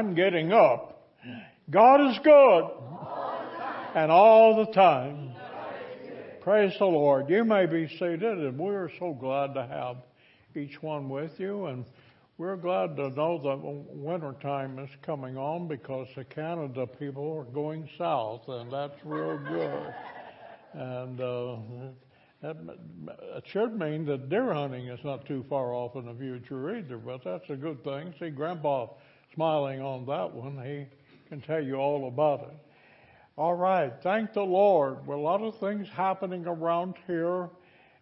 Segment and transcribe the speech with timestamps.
[0.00, 1.12] I'm getting up,
[1.68, 2.70] God is good.
[3.94, 5.34] And all the time.
[6.40, 7.28] Praise the Lord.
[7.28, 9.96] You may be seated, and we're so glad to have
[10.56, 11.66] each one with you.
[11.66, 11.84] And
[12.38, 13.58] we're glad to know that
[13.94, 19.36] winter time is coming on because the Canada people are going south, and that's real
[19.36, 19.94] good.
[20.72, 21.56] And uh,
[22.40, 22.56] that,
[23.36, 26.96] it should mean that deer hunting is not too far off in the future either,
[26.96, 28.14] but that's a good thing.
[28.18, 28.86] See, Grandpa
[29.34, 30.62] smiling on that one.
[30.64, 30.86] He
[31.28, 32.56] can tell you all about it.
[33.36, 35.06] All right, thank the Lord.
[35.06, 37.48] Well, a lot of things happening around here.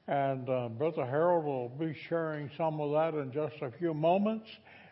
[0.08, 4.48] And uh, Brother Harold will be sharing some of that in just a few moments.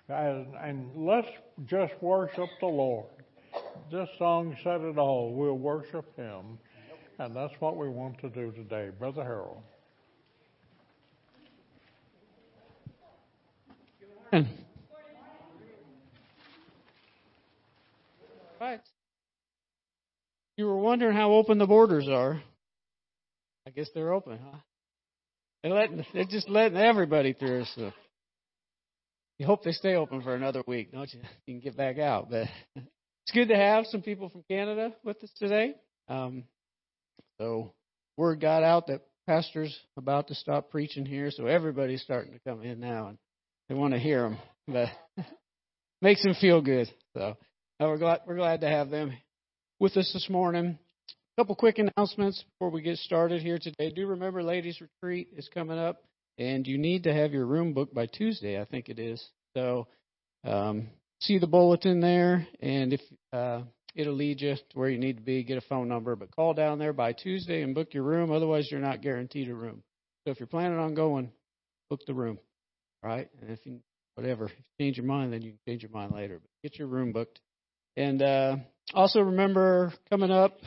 [0.08, 1.28] And, and let's
[1.64, 3.06] just worship the Lord.
[3.90, 5.32] This song said it all.
[5.32, 6.58] We'll worship Him.
[7.18, 8.90] And that's what we want to do today.
[8.98, 9.62] Brother Harold.
[18.61, 18.81] Right.
[20.56, 22.43] You were wondering how open the borders are.
[23.67, 24.58] I guess they're open, huh?
[25.63, 27.65] They're letting they're just letting everybody through.
[27.75, 27.93] So
[29.39, 31.20] you hope they stay open for another week, don't you?
[31.46, 32.31] You can get back out.
[32.31, 32.46] But
[32.77, 35.75] it's good to have some people from Canada with us today.
[36.08, 36.44] Um,
[37.39, 37.72] so
[38.17, 42.63] word got out that pastor's about to stop preaching here, so everybody's starting to come
[42.63, 43.19] in now, and
[43.69, 44.39] they want to hear him.
[44.69, 44.89] But
[46.01, 46.89] makes them feel good.
[47.15, 47.36] So
[47.80, 49.12] we're glad we're glad to have them
[49.78, 50.78] with us this morning.
[51.08, 53.90] A couple quick announcements before we get started here today.
[53.94, 56.02] Do remember ladies retreat is coming up,
[56.38, 59.22] and you need to have your room booked by Tuesday, I think it is.
[59.54, 59.88] So
[60.44, 60.88] um,
[61.20, 63.00] see the bulletin there, and if
[63.34, 63.62] uh,
[63.94, 66.54] it'll lead you to where you need to be, get a phone number, but call
[66.54, 68.32] down there by Tuesday and book your room.
[68.32, 69.82] Otherwise, you're not guaranteed a room.
[70.24, 71.30] So if you're planning on going,
[71.90, 72.38] book the room,
[73.02, 73.28] right?
[73.42, 73.80] And if you
[74.14, 76.40] whatever, if you change your mind, then you can change your mind later.
[76.40, 77.38] But get your room booked.
[77.96, 78.56] And uh,
[78.94, 80.58] also remember coming up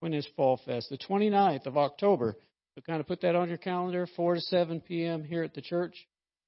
[0.00, 0.88] when is Fall Fest?
[0.90, 2.36] The 29th of October.
[2.74, 5.24] So kind of put that on your calendar, 4 to 7 p.m.
[5.24, 5.94] here at the church.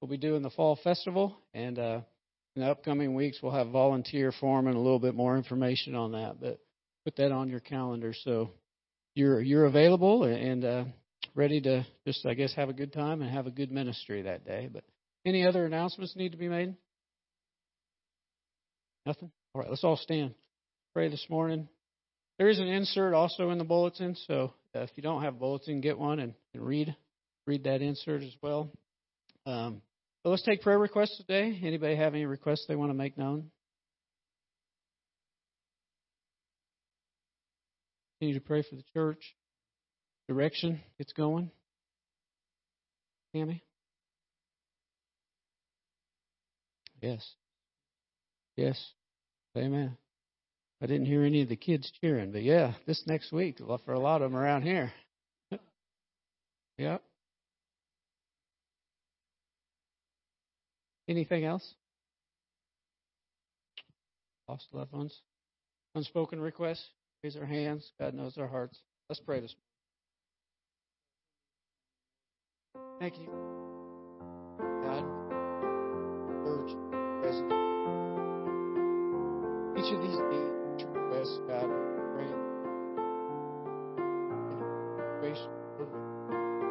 [0.01, 2.01] We'll be doing the Fall Festival, and uh,
[2.57, 6.13] in the upcoming weeks we'll have volunteer form and a little bit more information on
[6.13, 6.41] that.
[6.41, 6.59] But
[7.05, 8.51] put that on your calendar so
[9.15, 10.85] you're you're available and uh,
[11.35, 14.47] ready to just I guess have a good time and have a good ministry that
[14.47, 14.69] day.
[14.73, 14.85] But
[15.27, 16.75] any other announcements need to be made?
[19.05, 19.31] Nothing.
[19.53, 20.35] All right, let's all stand.
[20.93, 21.69] Pray this morning.
[22.39, 25.39] There is an insert also in the bulletin, so uh, if you don't have a
[25.39, 26.95] bulletin, get one and, and read
[27.47, 28.71] read that insert as well.
[29.47, 29.83] Um,
[30.23, 31.59] but let's take prayer requests today.
[31.65, 33.51] Anybody have any requests they want to make known?
[38.21, 39.35] Continue to pray for the church.
[40.29, 41.51] Direction it's going.
[43.35, 43.65] Tammy?
[47.01, 47.27] Yes.
[48.57, 48.81] Yes.
[49.57, 49.97] Amen.
[50.83, 53.99] I didn't hear any of the kids cheering, but yeah, this next week for a
[53.99, 54.93] lot of them around here.
[56.79, 57.03] yep.
[61.09, 61.75] Anything else?
[64.49, 65.21] Lost loved ones?
[65.95, 66.87] Unspoken requests?
[67.23, 67.91] Raise our hands.
[67.99, 68.79] God knows our hearts.
[69.09, 69.55] Let's pray this
[72.75, 73.01] morning.
[73.01, 73.60] Thank you.
[79.81, 81.65] Each of these needs requests, God,
[85.81, 85.89] for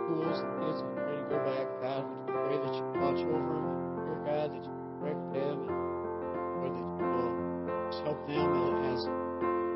[0.05, 3.53] schools and kids and ready to go back, God, we pray that you watch over
[3.57, 3.65] them,
[4.05, 7.33] dear God, that you direct them, and pray that you will
[8.05, 8.49] help them
[8.93, 9.01] as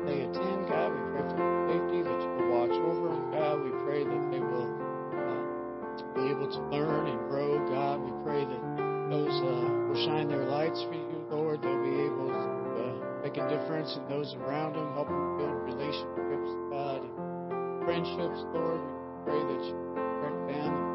[0.06, 0.94] they attend, God.
[0.94, 1.42] We pray for
[1.74, 3.54] safety, that you will watch over them, God.
[3.66, 4.70] We pray that they will
[5.18, 5.42] uh,
[6.14, 7.98] be able to learn and grow, God.
[7.98, 8.62] We pray that
[9.10, 11.62] those uh, will shine their lights for you, Lord.
[11.62, 12.63] They'll be able to
[13.24, 18.80] make a difference in those around them, help them build relationships, God, and friendships, Lord.
[18.84, 20.93] We pray that you direct them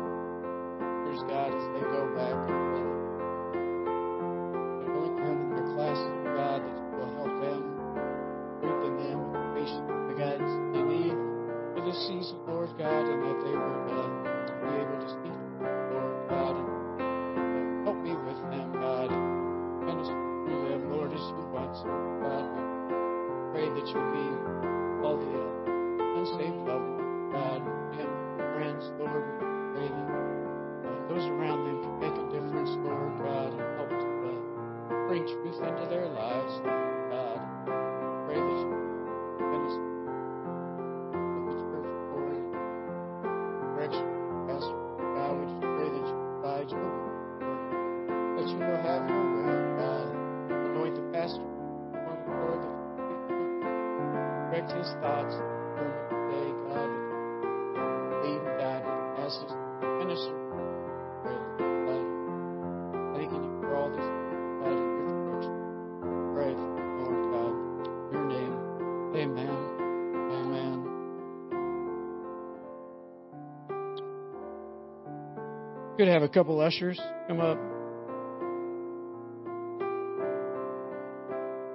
[76.30, 77.58] a couple ushers come up.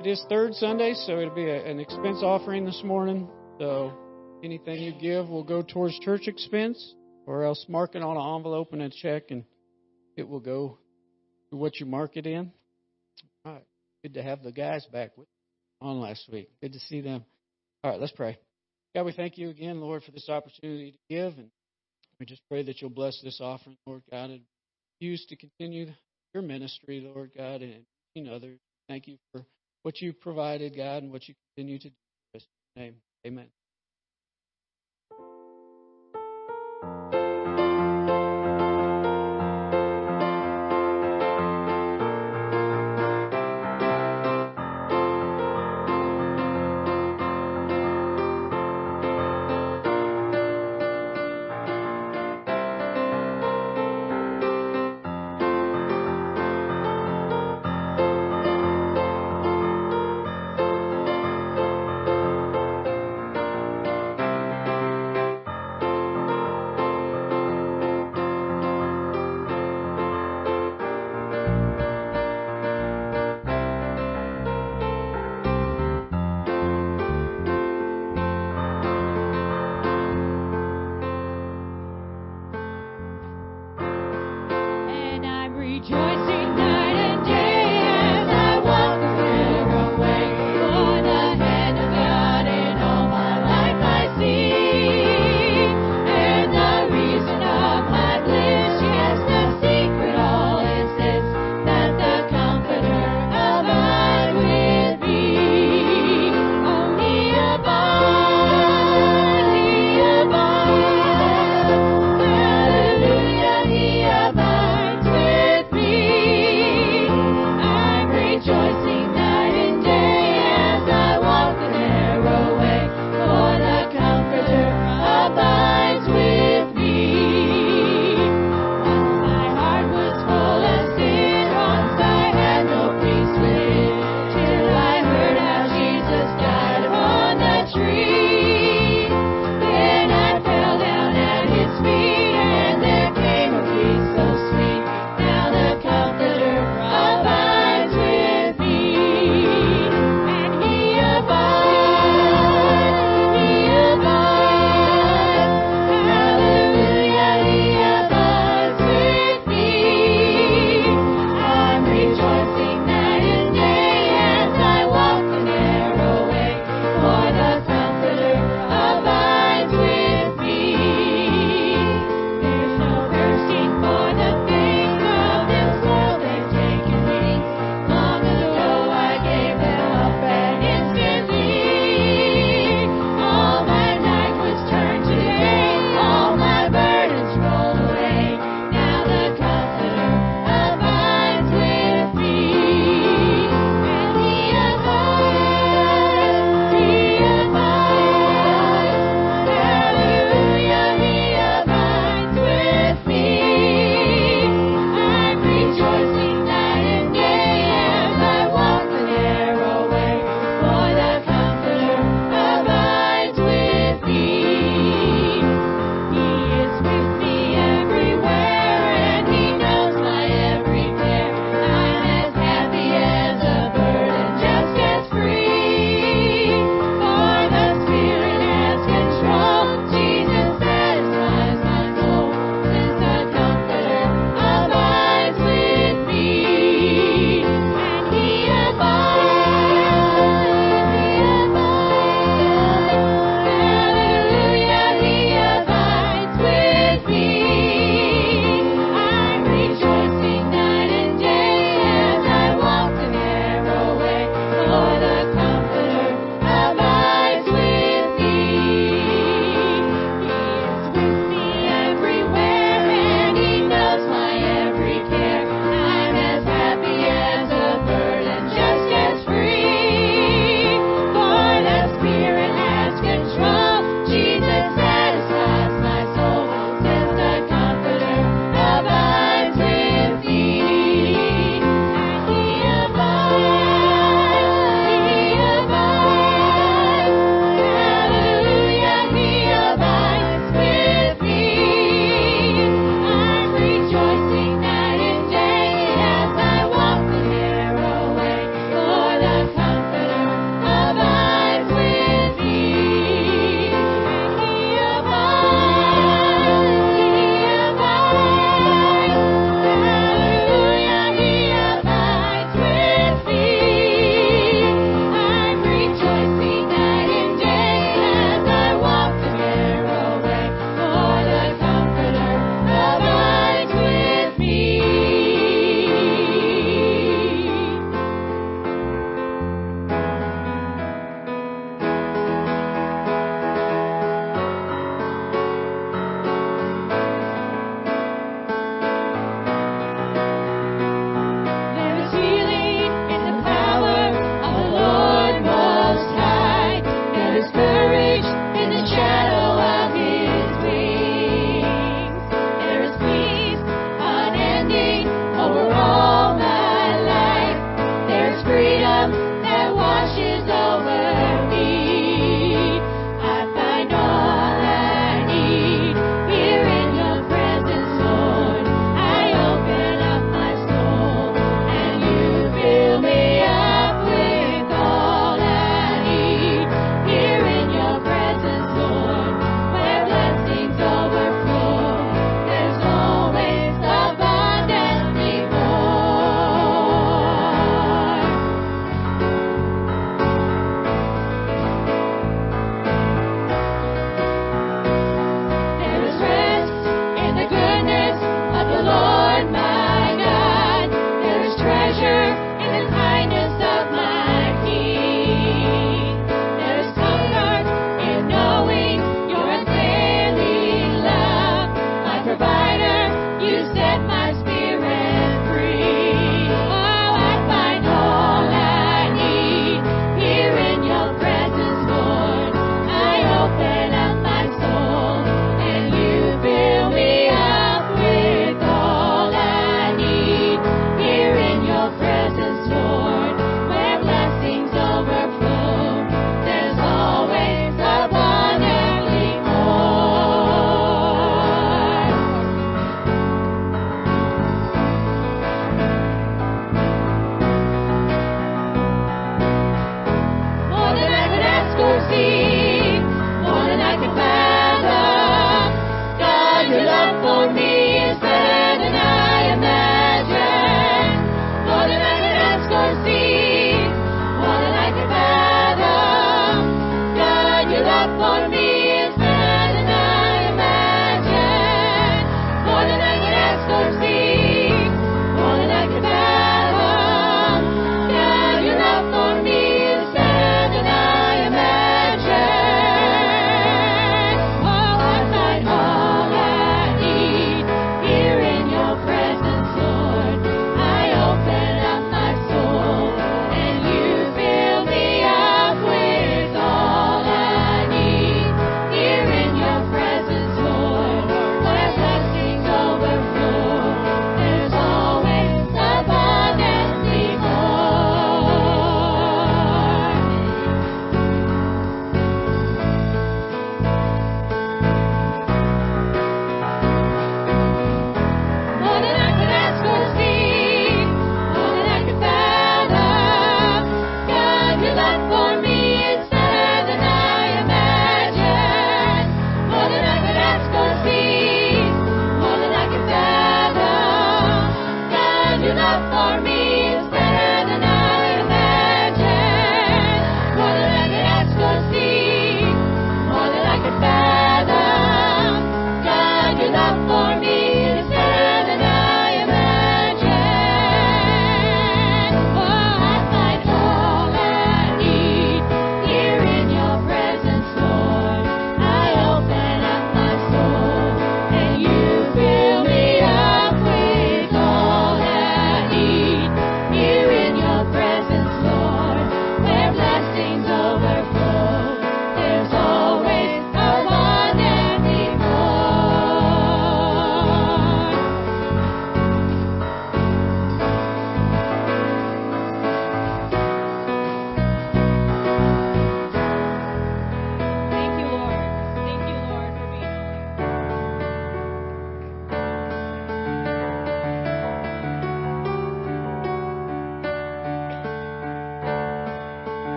[0.00, 3.28] It is third Sunday, so it'll be a, an expense offering this morning.
[3.58, 3.92] So
[4.42, 6.94] anything you give will go towards church expense,
[7.26, 9.44] or else mark it on an envelope and a check, and
[10.16, 10.78] it will go
[11.50, 12.50] to what you mark it in.
[13.44, 13.66] All right.
[14.02, 15.28] Good to have the guys back with
[15.82, 16.48] on last week.
[16.62, 17.24] Good to see them.
[17.84, 18.38] All right, let's pray.
[18.94, 21.50] God, we thank you again, Lord, for this opportunity to give, and
[22.18, 24.40] we just pray that you'll bless this offering, Lord God, and
[25.00, 25.86] use to continue
[26.34, 27.84] your ministry, Lord God, and
[28.14, 28.58] in others.
[28.88, 29.44] Thank you for
[29.82, 31.94] what you've provided, God, and what you continue to do.
[32.34, 32.40] In
[32.76, 32.94] name,
[33.26, 33.57] amen.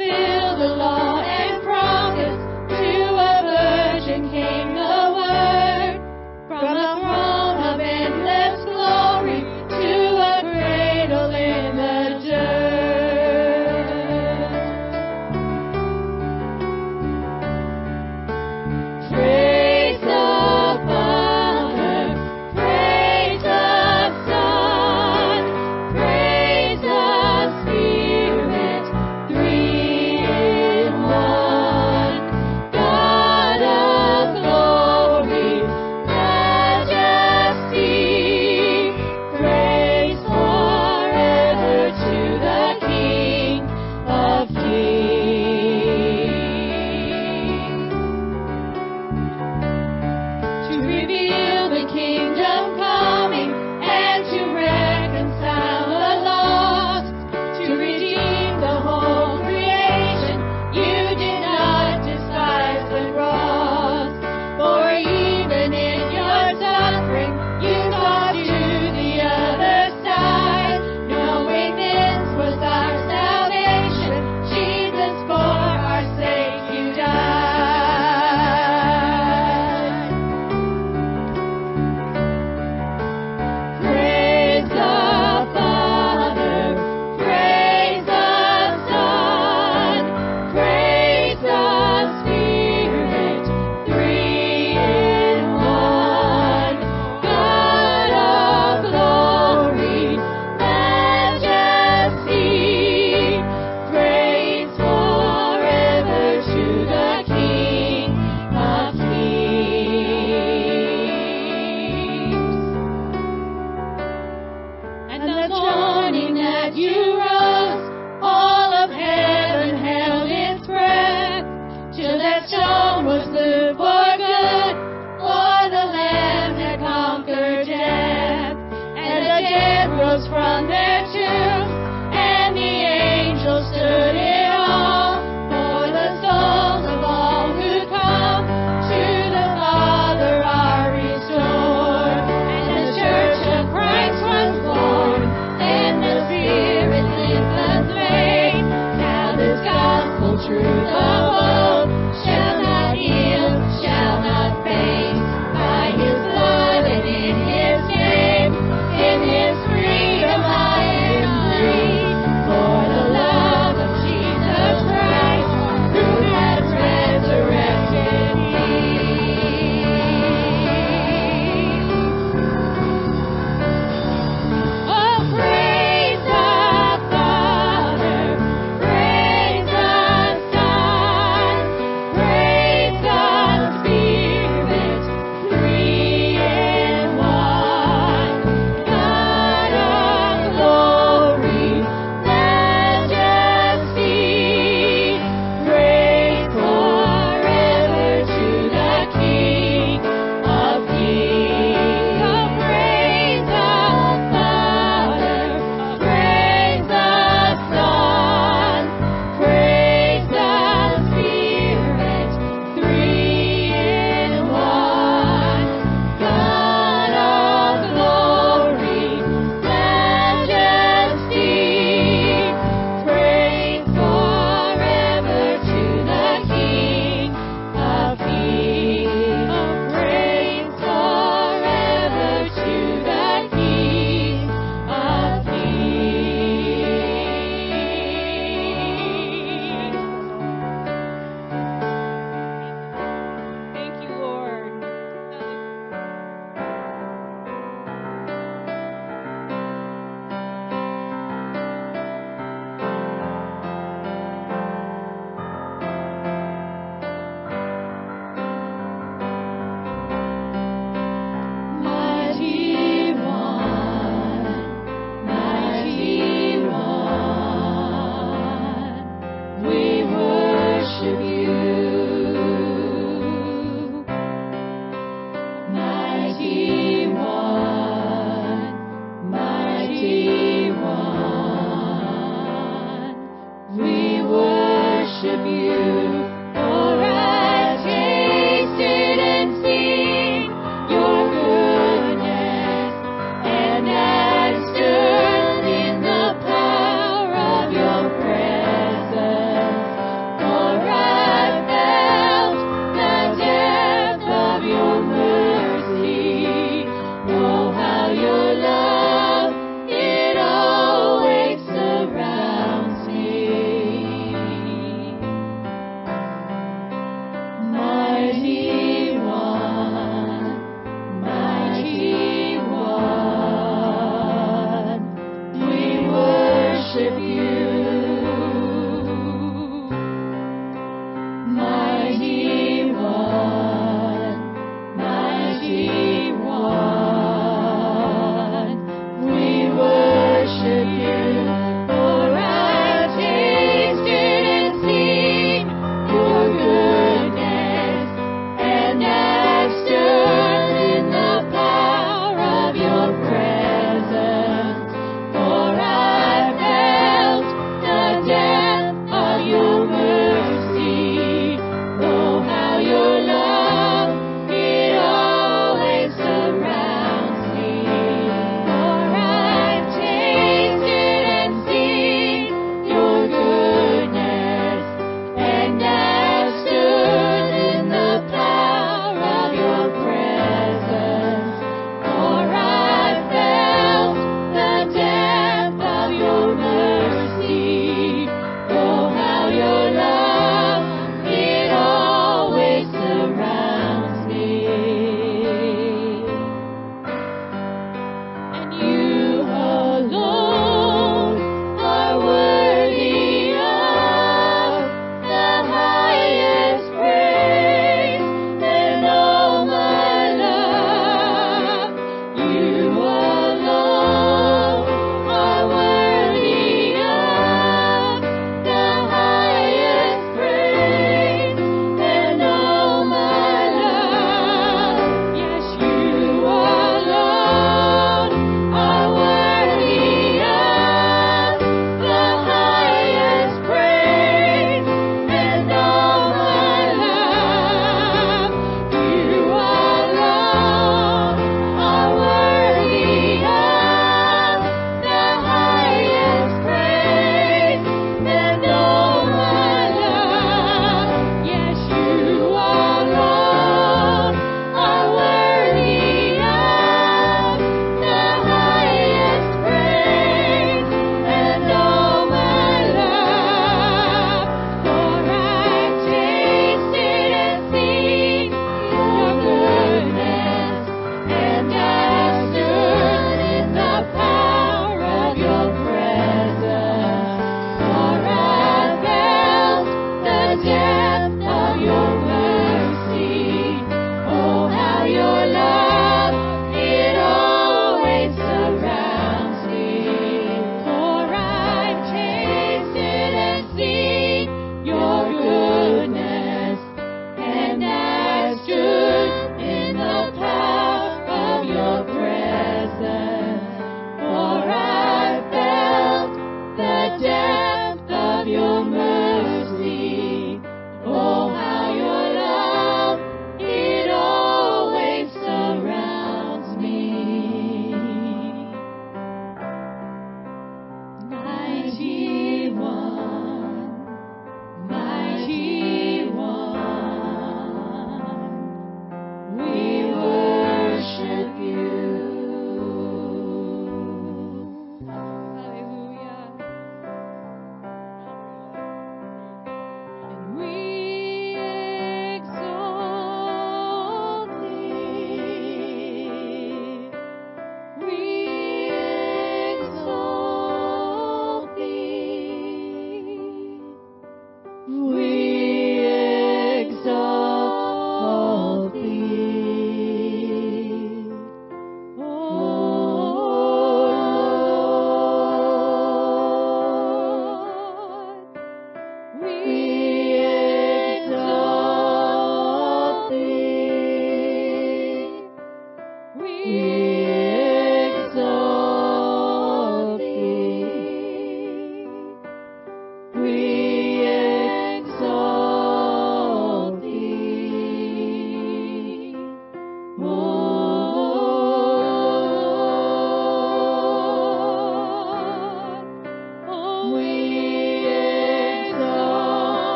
[0.00, 0.33] Eyes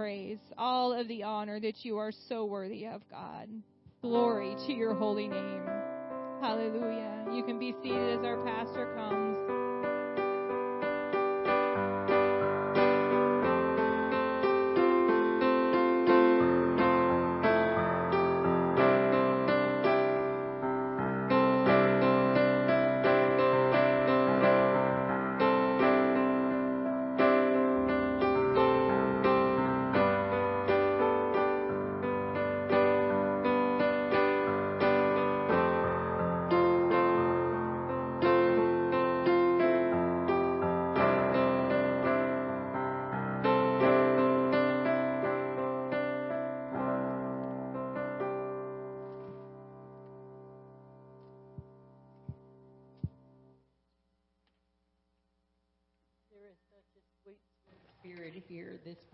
[0.00, 3.50] praise, all of the honor that you are so worthy of, God.
[4.00, 5.60] Glory to your holy name.
[6.40, 7.26] Hallelujah.
[7.34, 9.36] You can be seated as our pastor comes.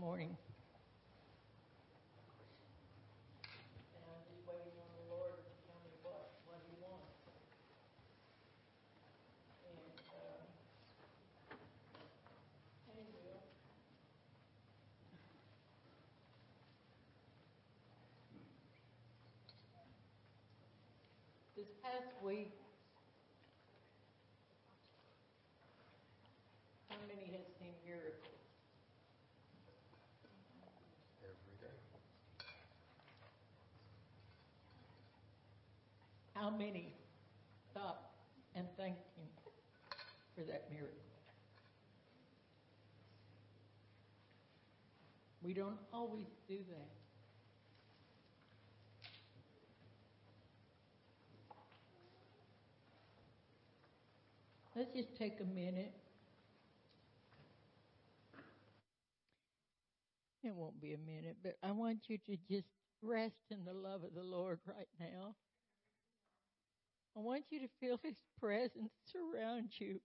[0.07, 0.37] Morning.
[21.57, 22.53] This past week,
[26.89, 28.37] how many has seen miracles?
[36.47, 36.95] How many
[37.73, 38.15] stop
[38.55, 39.27] and thank Him
[40.37, 40.95] for that miracle?
[45.43, 46.89] We don't always do that.
[54.77, 55.93] Let's just take a minute.
[60.45, 62.69] It won't be a minute, but I want you to just
[63.03, 65.35] rest in the love of the Lord right now.
[67.17, 70.01] I want you to feel His presence surround you.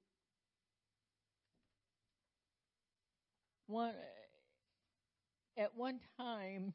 [3.67, 3.93] One,
[5.57, 6.73] at one time,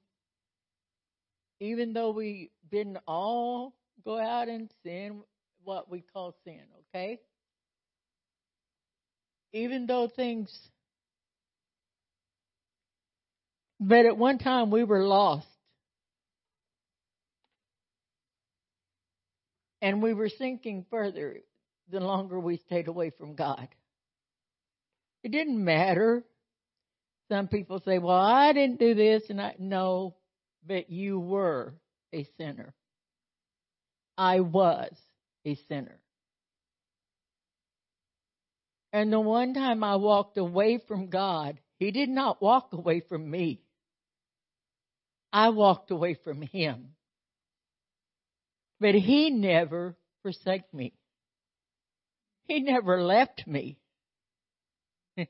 [1.61, 3.75] even though we didn't all
[4.05, 5.23] go out and sin,
[5.65, 6.61] what we call sin,
[6.95, 7.21] okay?
[9.53, 10.51] Even though things,
[13.81, 15.47] but at one time we were lost.
[19.83, 21.39] And we were sinking further
[21.91, 23.69] the longer we stayed away from God.
[25.23, 26.25] It didn't matter.
[27.31, 30.15] Some people say, well, I didn't do this and I, no,
[30.67, 31.75] but you were
[32.13, 32.75] a sinner.
[34.17, 34.93] I was
[35.45, 36.01] a sinner.
[38.93, 43.31] And the one time I walked away from God, He did not walk away from
[43.31, 43.61] me.
[45.33, 46.96] I walked away from Him.
[48.81, 50.93] But He never forsake me.
[52.47, 53.79] He never left me.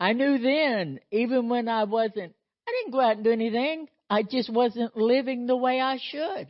[0.00, 2.34] I knew then, even when I wasn't,
[2.68, 3.88] I didn't go out and do anything.
[4.10, 6.48] I just wasn't living the way I should.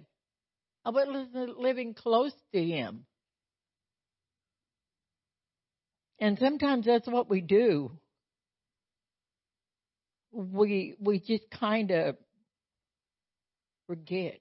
[0.85, 3.07] I wasn't living close to Him.
[6.19, 7.93] And sometimes that's what we do.
[10.33, 12.17] We we just kind of
[13.87, 14.41] forget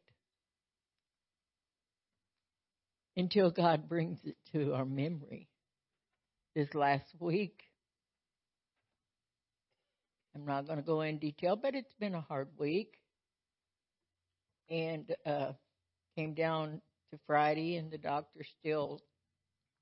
[3.17, 5.47] until God brings it to our memory.
[6.55, 7.63] This last week,
[10.35, 12.95] I'm not going to go in detail, but it's been a hard week.
[14.69, 15.53] And uh,
[16.17, 19.01] came down to Friday, and the doctor still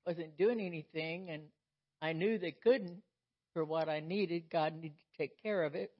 [0.06, 1.44] wasn't doing anything, and
[2.02, 3.02] I knew they couldn't
[3.52, 4.50] for what I needed.
[4.50, 5.92] God needed to take care of it.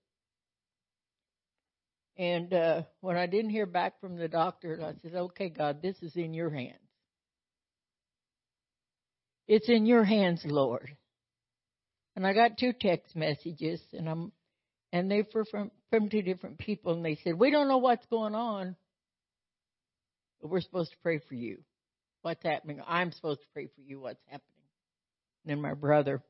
[2.16, 6.02] And uh, when I didn't hear back from the doctor, I said, "Okay, God, this
[6.02, 6.83] is in your hands.
[9.46, 10.96] It's in your hands, Lord."
[12.16, 14.32] And I got two text messages, and I'm,
[14.92, 18.06] and they were from from two different people, and they said, "We don't know what's
[18.06, 18.76] going on,
[20.40, 21.62] but we're supposed to pray for you.
[22.22, 22.80] What's happening?
[22.86, 24.00] I'm supposed to pray for you.
[24.00, 24.68] What's happening?"
[25.44, 26.22] And then my brother.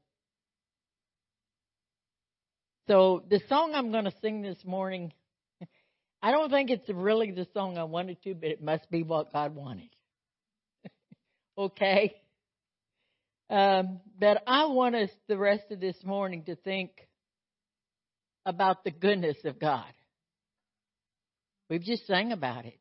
[2.87, 5.13] So the song I'm going to sing this morning,
[6.23, 9.33] I don't think it's really the song I wanted to, but it must be what
[9.33, 9.89] God wanted.
[11.59, 12.15] okay?
[13.51, 16.91] Um, but I want us the rest of this morning to think
[18.47, 19.93] about the goodness of God.
[21.69, 22.79] We've just sang about it.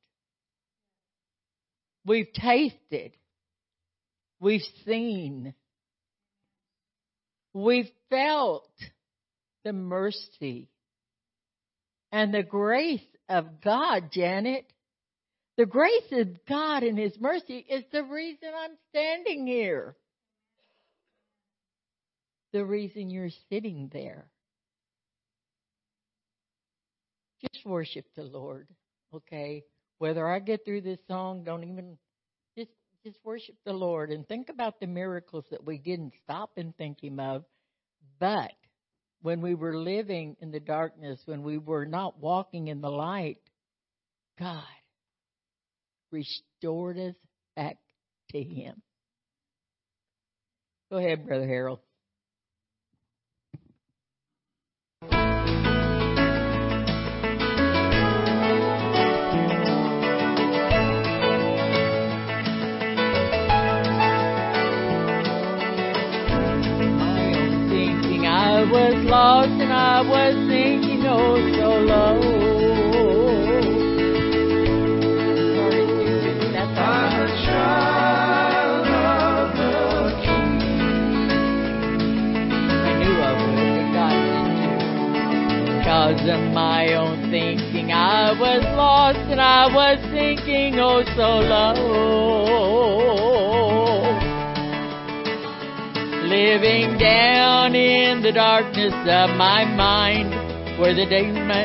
[2.05, 3.14] We've tasted.
[4.39, 5.53] We've seen
[7.53, 8.68] We've felt
[9.64, 10.70] the mercy
[12.11, 14.66] and the grace of God, Janet.
[15.57, 19.95] The grace of God and His mercy is the reason I'm standing here.
[22.54, 24.28] The reason you're sitting there.
[27.41, 28.68] Just worship the Lord,
[29.14, 29.64] okay?
[29.97, 31.97] Whether I get through this song, don't even
[32.58, 32.72] just
[33.04, 37.04] just worship the Lord and think about the miracles that we didn't stop and think
[37.04, 37.43] him of.
[38.20, 38.54] But
[39.22, 43.39] when we were living in the darkness, when we were not walking in the light,
[44.38, 44.64] God
[46.12, 47.16] restored us
[47.56, 47.78] back
[48.32, 48.82] to Him.
[50.91, 51.80] Go ahead, Brother Harold.
[70.10, 72.20] Was sinking oh so low.
[82.86, 83.64] I knew I would.
[85.78, 93.03] Because of my own thinking, I was lost and I was sinking oh so low.
[96.44, 100.30] Living down in the darkness of my mind,
[100.78, 101.06] where the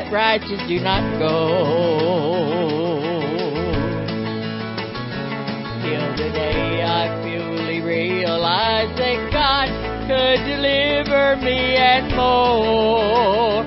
[0.09, 1.59] righteous do not go.
[5.83, 9.67] Till the day I fully realize that God
[10.07, 13.65] could deliver me and more.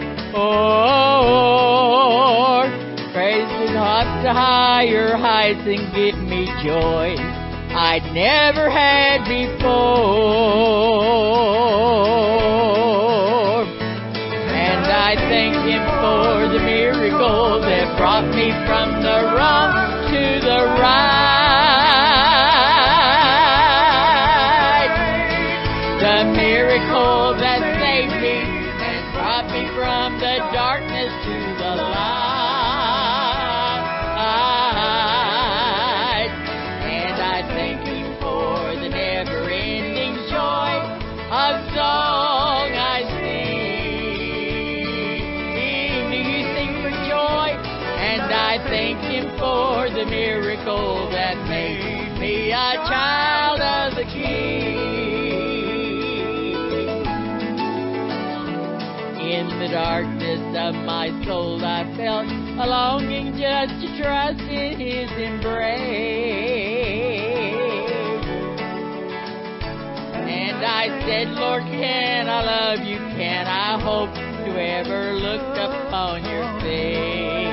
[3.12, 7.31] Praise would hop to higher heights and give me joy
[7.74, 9.72] I'd never had before.
[14.52, 19.72] And I thank Him for the miracle that brought me from the wrong
[20.12, 21.31] to the right.
[63.70, 65.82] To trust in His embrace.
[70.14, 72.98] And I said, Lord, can I love you?
[73.16, 77.52] Can I hope to ever look upon your face?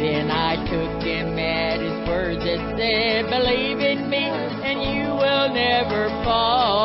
[0.00, 5.52] Then I took him at his word that said, Believe in me, and you will
[5.52, 6.79] never fall.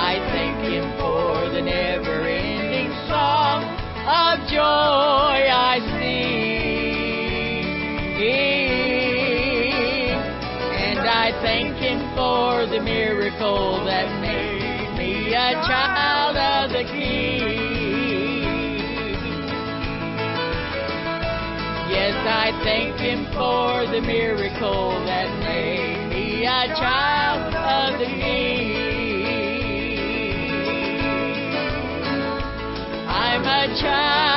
[0.00, 3.64] I thank Him for the never ending song
[4.06, 6.38] of joy I sing.
[10.76, 16.17] And I thank Him for the miracle that made me a child
[22.98, 28.74] Him for the miracle that made me a child of the King.
[33.08, 34.27] I'm a child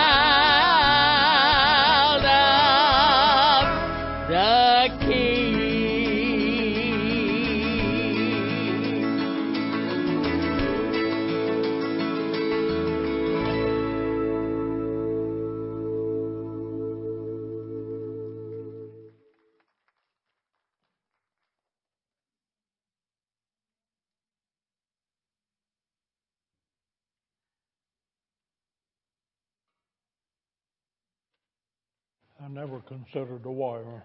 [33.12, 34.04] considered a wire.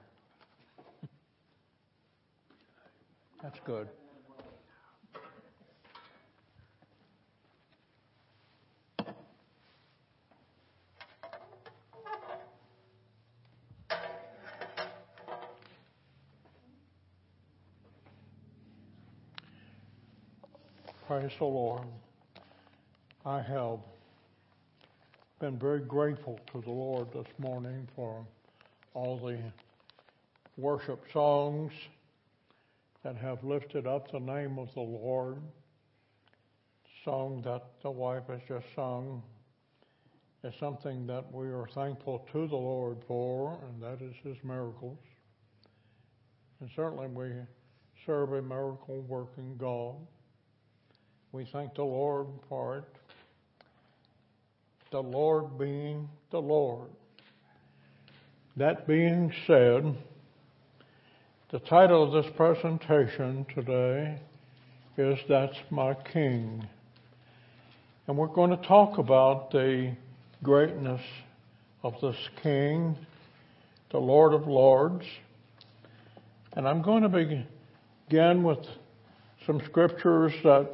[3.43, 3.89] That's good.
[21.07, 21.83] Praise the Lord.
[23.25, 23.79] I have
[25.39, 28.27] been very grateful to the Lord this morning for
[28.97, 29.37] all the
[30.57, 31.71] worship songs
[33.05, 35.37] that have lifted up the name of the Lord.
[37.05, 39.23] Song that the wife has just sung
[40.43, 44.99] is something that we are thankful to the Lord for, and that is His miracles.
[46.61, 47.33] And certainly we
[48.07, 49.97] serve a miracle working God.
[51.33, 52.85] We thank the Lord for it.
[54.91, 56.89] The Lord being the Lord.
[58.59, 59.95] That being said,
[61.51, 64.19] the title of this presentation today
[64.97, 66.67] is That's My King.
[68.07, 69.95] And we're going to talk about the
[70.43, 71.03] greatness
[71.83, 72.97] of this King,
[73.91, 75.05] the Lord of Lords.
[76.55, 77.45] And I'm going to
[78.09, 78.67] begin with
[79.45, 80.73] some scriptures that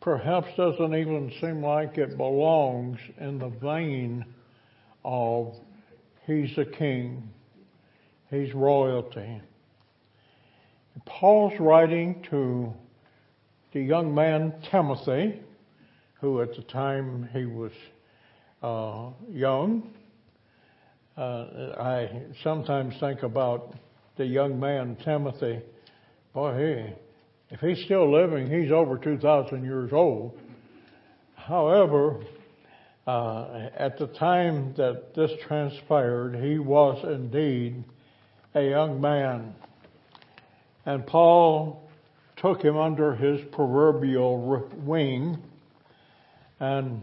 [0.00, 4.24] perhaps doesn't even seem like it belongs in the vein
[5.04, 5.54] of
[6.26, 7.28] he's a king,
[8.30, 9.40] he's royalty.
[11.06, 12.72] Paul's writing to
[13.72, 15.40] the young man Timothy,
[16.20, 17.72] who at the time he was
[18.62, 19.90] uh, young.
[21.16, 23.74] Uh, I sometimes think about
[24.16, 25.60] the young man Timothy.
[26.32, 26.94] Boy, he
[27.50, 30.36] if he's still living, he's over 2,000 years old.
[31.36, 32.20] However,
[33.06, 37.84] uh, at the time that this transpired, he was indeed
[38.54, 39.54] a young man.
[40.86, 41.88] And Paul
[42.36, 45.42] took him under his proverbial wing,
[46.60, 47.02] and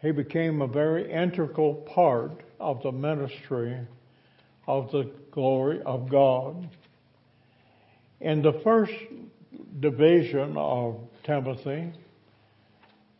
[0.00, 3.76] he became a very integral part of the ministry
[4.66, 6.68] of the glory of God.
[8.20, 8.92] In the first
[9.80, 11.92] division of Timothy,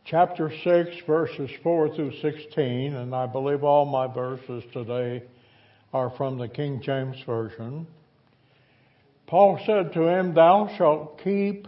[0.09, 5.21] chapter 6, verses 4 through 16, and I believe all my verses today
[5.93, 7.85] are from the King James Version.
[9.27, 11.67] Paul said to him, Thou shalt keep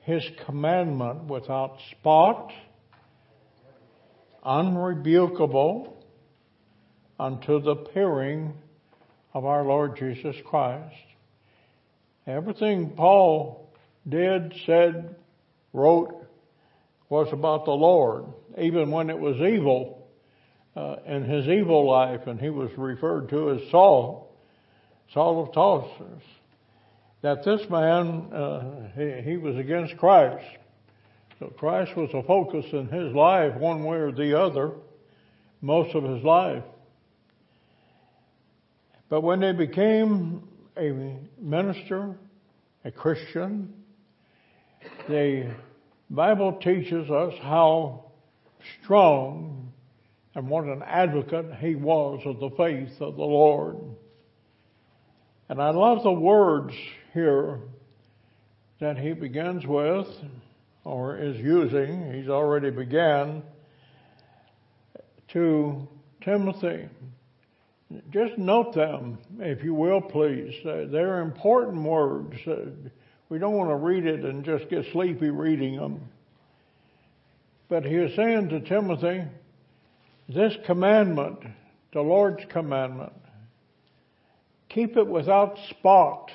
[0.00, 2.50] his commandment without spot,
[4.42, 5.92] unrebukable,
[7.20, 8.54] unto the appearing
[9.34, 10.96] of our Lord Jesus Christ.
[12.26, 13.70] Everything Paul
[14.08, 15.14] did, said,
[15.74, 16.21] wrote
[17.12, 18.24] was about the Lord,
[18.56, 20.08] even when it was evil
[20.74, 24.34] uh, in his evil life, and he was referred to as Saul,
[25.12, 26.22] Saul of Tarsus.
[27.20, 30.42] That this man, uh, he, he was against Christ.
[31.38, 34.70] So Christ was a focus in his life, one way or the other,
[35.60, 36.64] most of his life.
[39.10, 40.48] But when they became
[40.78, 42.16] a minister,
[42.86, 43.74] a Christian,
[45.10, 45.54] the
[46.12, 48.04] Bible teaches us how
[48.82, 49.72] strong
[50.34, 53.78] and what an advocate he was of the faith of the Lord.
[55.48, 56.74] And I love the words
[57.14, 57.60] here
[58.78, 60.06] that he begins with,
[60.84, 63.42] or is using, he's already began,
[65.28, 65.88] to
[66.20, 66.90] Timothy.
[68.10, 70.54] Just note them, if you will, please.
[70.62, 72.36] They're important words.
[73.32, 76.02] We don't want to read it and just get sleepy reading them.
[77.70, 79.24] But he is saying to Timothy,
[80.28, 81.38] this commandment,
[81.94, 83.14] the Lord's commandment,
[84.68, 86.30] keep it without spot.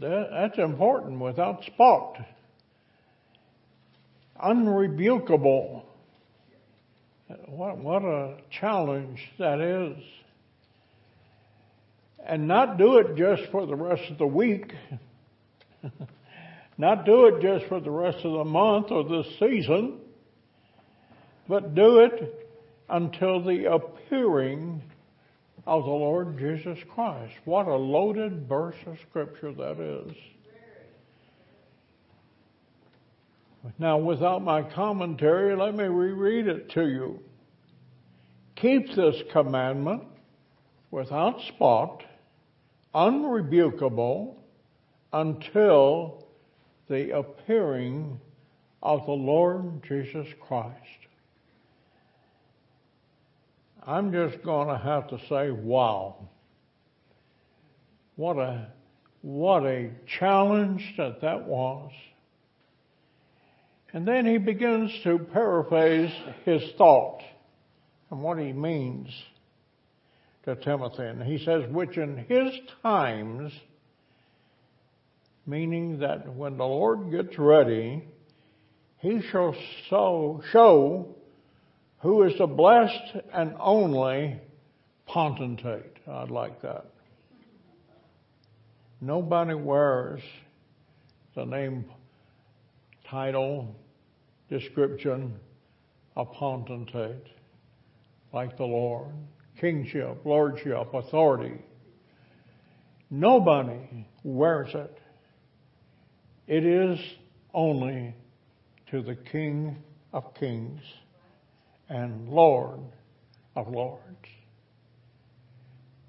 [0.00, 2.16] That's important, without spot.
[4.42, 5.82] Unrebukable.
[7.44, 10.02] What, what a challenge that is.
[12.26, 14.72] And not do it just for the rest of the week.
[16.78, 20.00] not do it just for the rest of the month or the season.
[21.48, 22.48] But do it
[22.88, 24.82] until the appearing
[25.66, 27.34] of the Lord Jesus Christ.
[27.44, 30.16] What a loaded verse of Scripture that is.
[33.78, 37.20] Now, without my commentary, let me reread it to you.
[38.56, 40.04] Keep this commandment
[40.90, 42.02] without spot,
[42.94, 44.34] unrebukable,
[45.12, 46.26] until
[46.88, 48.20] the appearing
[48.82, 50.76] of the Lord Jesus Christ.
[53.86, 56.28] I'm just going to have to say, wow.
[58.16, 58.68] What a,
[59.22, 61.90] what a challenge that that was.
[63.92, 66.12] And then he begins to paraphrase
[66.44, 67.22] his thought
[68.10, 69.08] and what he means
[70.44, 71.04] to Timothy.
[71.04, 73.52] And he says, which in his times,
[75.46, 78.04] meaning that when the Lord gets ready,
[78.98, 79.54] he shall
[79.88, 81.16] so, show
[82.00, 84.40] who is the blessed and only
[85.06, 85.96] potentate.
[86.08, 86.86] I'd like that.
[89.00, 90.20] Nobody wears
[91.34, 91.86] the name,
[93.08, 93.74] title,
[94.50, 95.34] description
[96.16, 97.26] of potentate
[98.32, 99.12] like the Lord.
[99.60, 101.58] Kingship, lordship, authority.
[103.10, 104.98] Nobody wears it.
[106.46, 106.98] It is
[107.52, 108.14] only
[108.90, 109.76] to the King
[110.12, 110.80] of Kings
[111.88, 112.80] and Lord
[113.54, 114.00] of Lords.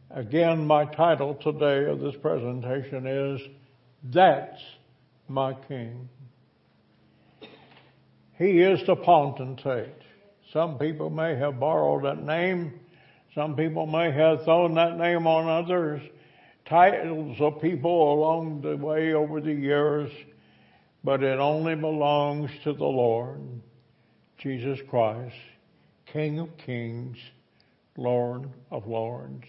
[0.09, 3.41] Again, my title today of this presentation is
[4.03, 4.61] That's
[5.27, 6.09] My King.
[8.37, 10.01] He is the potentate.
[10.51, 12.80] Some people may have borrowed that name.
[13.33, 16.01] Some people may have thrown that name on others,
[16.67, 20.11] titles of people along the way over the years,
[21.03, 23.41] but it only belongs to the Lord,
[24.37, 25.35] Jesus Christ,
[26.11, 27.17] King of kings,
[27.95, 29.45] Lord of lords.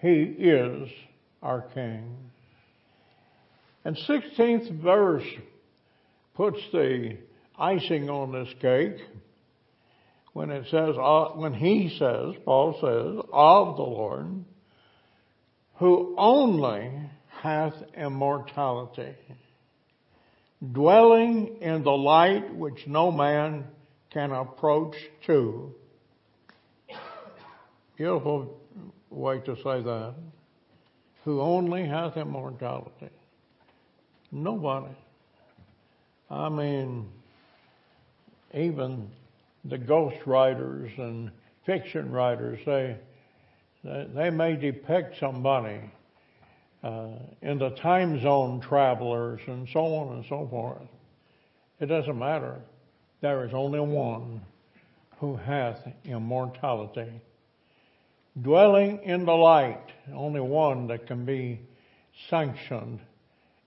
[0.00, 0.88] He is
[1.42, 2.16] our King.
[3.84, 5.26] And 16th verse
[6.34, 7.16] puts the
[7.58, 8.98] icing on this cake
[10.32, 14.44] when it says, uh, when he says, Paul says, of the Lord,
[15.74, 16.90] who only
[17.42, 19.14] hath immortality,
[20.72, 23.64] dwelling in the light which no man
[24.10, 24.94] can approach
[25.26, 25.74] to.
[27.96, 28.58] Beautiful
[29.10, 30.14] way to say that.
[31.24, 33.10] Who only hath immortality.
[34.30, 34.94] Nobody.
[36.30, 37.08] I mean,
[38.54, 39.10] even
[39.64, 41.30] the ghost writers and
[41.64, 42.96] fiction writers, they,
[43.84, 45.80] they may depict somebody
[46.82, 47.10] uh,
[47.42, 50.88] in the time zone travelers and so on and so forth.
[51.80, 52.60] It doesn't matter.
[53.20, 54.40] There is only one
[55.18, 57.20] who hath immortality.
[58.40, 61.60] Dwelling in the light, only one that can be
[62.28, 62.98] sanctioned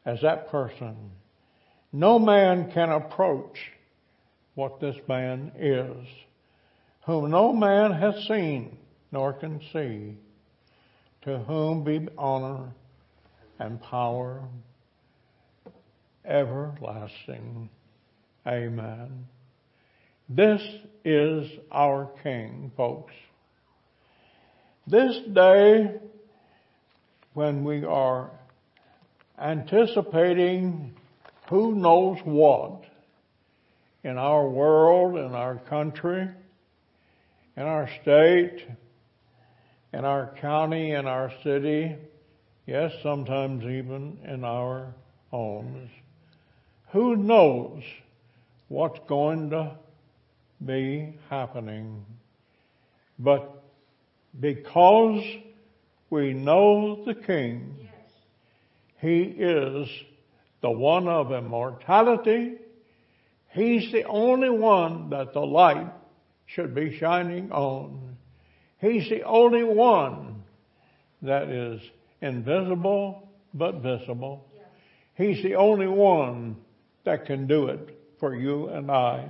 [0.06, 0.96] as that person.
[1.93, 3.58] No man can approach
[4.56, 6.08] what this man is,
[7.06, 8.78] whom no man hath seen
[9.12, 10.18] nor can see,
[11.22, 12.74] to whom be honor
[13.60, 14.41] and power
[16.26, 17.70] everlasting.
[18.47, 19.26] Amen.
[20.28, 20.62] This
[21.03, 23.14] is our King, folks.
[24.88, 25.95] This day,
[27.34, 28.32] when we are
[29.39, 30.95] anticipating
[31.49, 32.84] who knows what,
[34.06, 36.28] in our world, in our country,
[37.58, 38.64] in our state,
[39.91, 41.95] in our county, in our city,
[42.68, 44.93] yes, sometimes even in our
[45.32, 45.89] homes.
[46.91, 47.82] Who knows
[48.68, 49.72] what's going to
[50.64, 52.06] be happening?
[53.18, 53.64] But
[54.39, 55.24] because
[56.12, 57.76] we know the King,
[59.01, 59.89] He is
[60.62, 62.60] the one of immortality,
[63.56, 65.89] He's the only one that the light
[66.45, 68.18] should be shining on.
[68.82, 70.43] He's the only one
[71.22, 71.80] that is
[72.22, 74.45] invisible but visible.
[75.16, 76.58] He's the only one
[77.06, 79.30] that can do it for you and I.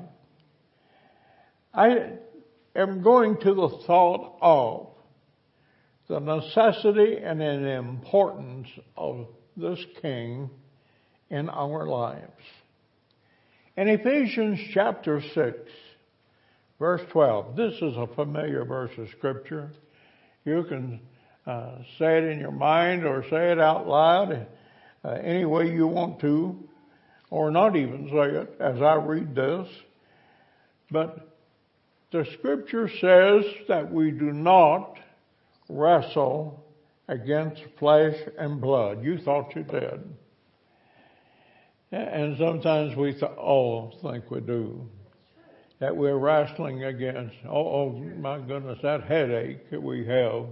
[1.71, 2.13] I
[2.76, 4.88] am going to the thought of
[6.07, 10.49] the necessity and the importance of this king
[11.30, 12.32] in our lives.
[13.78, 15.57] In Ephesians chapter 6,
[16.80, 19.69] verse 12, this is a familiar verse of Scripture.
[20.45, 21.01] You can
[21.45, 24.47] uh, say it in your mind or say it out loud
[25.03, 26.57] uh, any way you want to,
[27.30, 29.67] or not even say it as I read this.
[30.89, 31.36] But
[32.13, 34.97] the Scripture says that we do not
[35.67, 36.63] wrestle
[37.09, 39.03] against flesh and blood.
[39.03, 40.15] You thought you did.
[41.91, 44.89] And sometimes we th- oh, think we do.
[45.79, 50.45] That we're wrestling against, oh, oh my goodness, that headache that we have.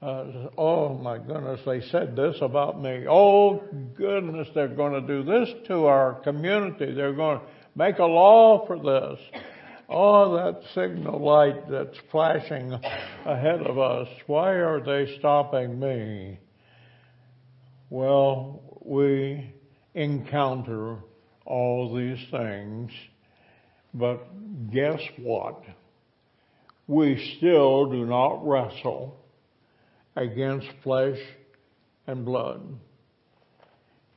[0.00, 3.06] Uh, oh my goodness, they said this about me.
[3.08, 3.62] Oh
[3.96, 6.92] goodness, they're going to do this to our community.
[6.92, 9.20] They're going to make a law for this.
[9.88, 12.72] Oh, that signal light that's flashing
[13.24, 16.40] ahead of us, why are they stopping me?
[17.90, 19.52] Well, we
[19.94, 20.98] encounter
[21.44, 22.90] all these things,
[23.94, 24.26] but
[24.70, 25.62] guess what?
[26.86, 29.16] We still do not wrestle
[30.16, 31.18] against flesh
[32.06, 32.62] and blood.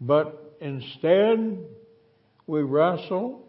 [0.02, 1.66] But instead,
[2.48, 3.46] we wrestle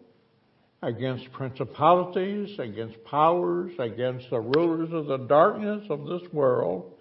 [0.81, 6.93] against principalities, against powers, against the rulers of the darkness of this world,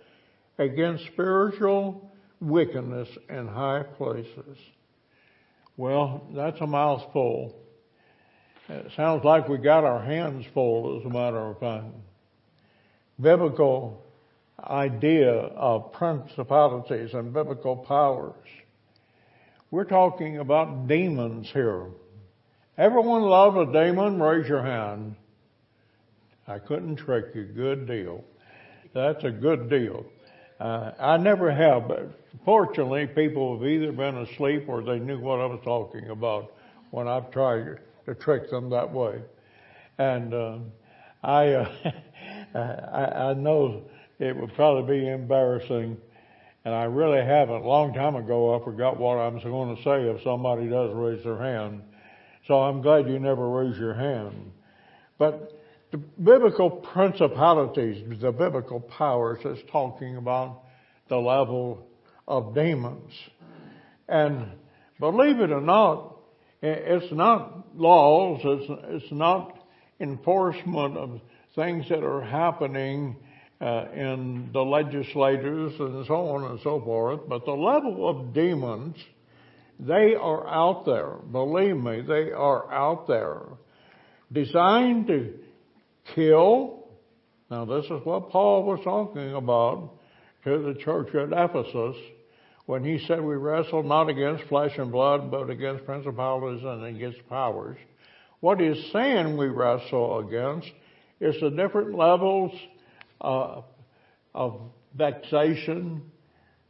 [0.58, 2.10] against spiritual
[2.40, 4.58] wickedness in high places.
[5.76, 7.54] Well, that's a mouthful.
[8.68, 11.84] It sounds like we got our hands full, as a matter of fact.
[13.20, 14.02] Biblical
[14.62, 18.34] idea of principalities and biblical powers.
[19.70, 21.86] We're talking about demons here.
[22.78, 24.20] Everyone love a demon?
[24.20, 25.16] Raise your hand.
[26.48, 27.44] I couldn't trick you.
[27.44, 28.24] Good deal.
[28.94, 30.06] That's a good deal.
[30.58, 32.08] Uh, I never have, but
[32.44, 36.54] fortunately, people have either been asleep or they knew what I was talking about
[36.90, 39.20] when I've tried to trick them that way.
[39.98, 40.58] And uh,
[41.22, 41.92] I, uh,
[42.54, 43.82] I, I know
[44.18, 45.98] it would probably be embarrassing,
[46.64, 47.62] and I really haven't.
[47.62, 50.94] A long time ago, I forgot what I was going to say if somebody does
[50.94, 51.82] raise their hand.
[52.46, 54.52] So I'm glad you never raise your hand.
[55.18, 55.55] But
[55.96, 60.62] the biblical principalities, the biblical powers, is talking about
[61.08, 61.86] the level
[62.28, 63.12] of demons.
[64.08, 64.46] And
[65.00, 66.16] believe it or not,
[66.62, 69.58] it's not laws, it's, it's not
[69.98, 71.20] enforcement of
[71.54, 73.16] things that are happening
[73.60, 78.96] uh, in the legislators and so on and so forth, but the level of demons
[79.78, 81.16] they are out there.
[81.30, 83.42] Believe me, they are out there.
[84.32, 85.34] Designed to
[86.14, 86.88] kill.
[87.50, 89.92] Now, this is what Paul was talking about
[90.44, 91.96] to the church at Ephesus
[92.66, 97.26] when he said we wrestle not against flesh and blood, but against principalities and against
[97.28, 97.78] powers.
[98.40, 100.70] What he's saying we wrestle against
[101.20, 102.52] is the different levels
[103.20, 103.62] uh,
[104.34, 104.60] of
[104.94, 106.02] vexation,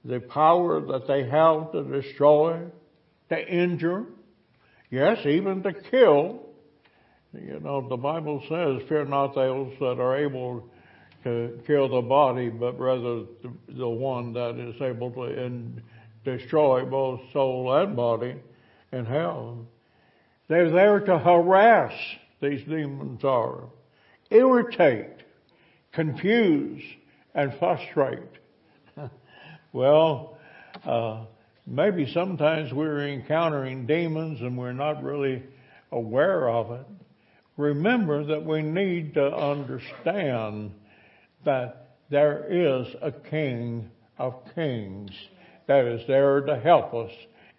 [0.04, 2.62] the power that they have to destroy,
[3.30, 4.04] to injure,
[4.90, 6.45] yes, even to kill.
[7.44, 10.64] You know, the Bible says, fear not those that are able
[11.24, 15.82] to kill the body, but rather the, the one that is able to in,
[16.24, 18.36] destroy both soul and body
[18.92, 19.66] in hell.
[20.48, 21.92] They're there to harass,
[22.40, 23.64] these demons are,
[24.30, 25.24] irritate,
[25.92, 26.82] confuse,
[27.34, 28.20] and frustrate.
[29.72, 30.38] well,
[30.84, 31.24] uh,
[31.66, 35.42] maybe sometimes we're encountering demons and we're not really
[35.90, 36.86] aware of it.
[37.56, 40.72] Remember that we need to understand
[41.44, 45.10] that there is a King of Kings
[45.66, 47.10] that is there to help us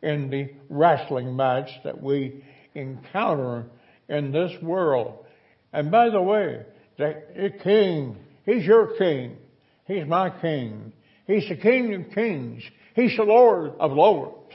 [0.01, 2.43] in the wrestling match that we
[2.75, 3.65] encounter
[4.07, 5.25] in this world.
[5.73, 6.63] And by the way,
[6.97, 9.37] the King, He's your King.
[9.85, 10.93] He's my King.
[11.25, 12.63] He's the King of Kings.
[12.95, 14.53] He's the Lord of Lords.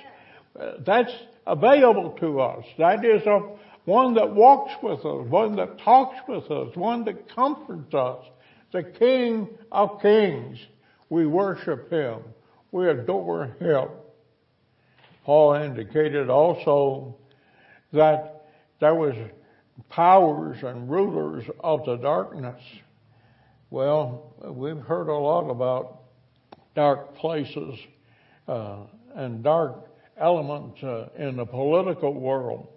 [0.86, 1.12] That's
[1.46, 2.64] available to us.
[2.78, 3.40] That is a,
[3.84, 8.24] one that walks with us, one that talks with us, one that comforts us.
[8.72, 10.58] The King of Kings.
[11.10, 12.20] We worship Him.
[12.70, 13.88] We adore Him.
[15.24, 17.16] Paul indicated also
[17.92, 18.46] that
[18.80, 19.14] there was
[19.88, 22.62] powers and rulers of the darkness.
[23.70, 26.02] Well, we've heard a lot about
[26.74, 27.78] dark places
[28.48, 28.78] uh,
[29.14, 32.68] and dark elements uh, in the political world.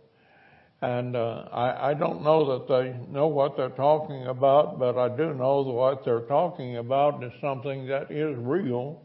[0.86, 5.10] And uh, I, I don't know that they know what they're talking about, but I
[5.10, 9.02] do know that what they're talking about is something that is real.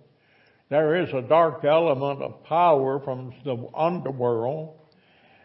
[0.68, 4.76] There is a dark element of power from the underworld.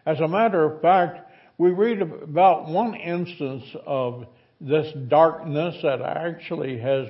[0.04, 1.20] As a matter of fact,
[1.56, 4.26] we read about one instance of
[4.60, 7.06] this darkness that actually has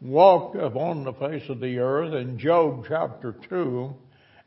[0.00, 3.92] walked upon the face of the earth in Job chapter 2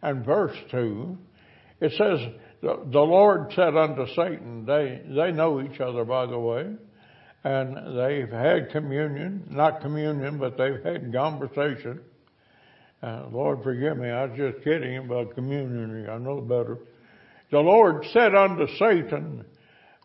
[0.04, 1.18] and verse 2.
[1.82, 2.20] It says,
[2.62, 6.68] the Lord said unto Satan, they, they know each other by the way,
[7.43, 12.01] and they've had communion, not communion, but they've had conversation.
[13.01, 16.78] Uh, Lord forgive me, I was just kidding about communion, I know better.
[17.49, 19.43] The Lord said unto Satan,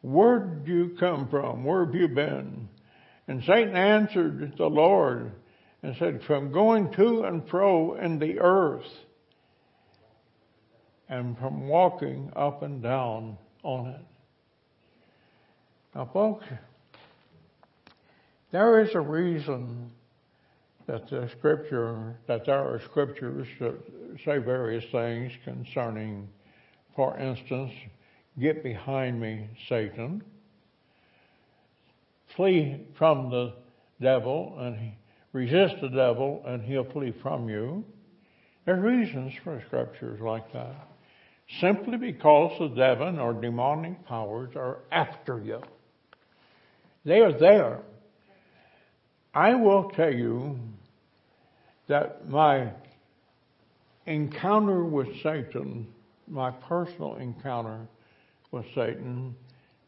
[0.03, 1.65] where did you come from?
[1.65, 2.69] Where have you been?
[3.29, 5.33] And Satan answered the Lord
[5.83, 8.87] and said, From going to and fro in the earth
[11.09, 14.05] and from walking up and down on it.
[15.95, 16.45] Now, folks,
[18.53, 19.91] There is a reason
[20.87, 23.75] that the scripture, that there are scriptures that
[24.25, 26.29] say various things concerning,
[26.95, 27.73] for instance,
[28.39, 30.23] get behind me, Satan.
[32.37, 33.53] Flee from the
[34.01, 34.93] devil and
[35.33, 37.85] resist the devil and he'll flee from you.
[38.65, 40.89] There are reasons for scriptures like that.
[41.61, 45.63] Simply because the devil or demonic powers are after you.
[47.05, 47.81] They are there.
[49.33, 50.59] I will tell you
[51.87, 52.71] that my
[54.07, 55.87] encounter with Satan,
[56.27, 57.87] my personal encounter
[58.51, 59.35] with Satan,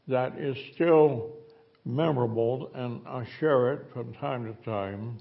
[0.07, 1.31] that is still
[1.85, 5.19] memorable, and I share it from time to time,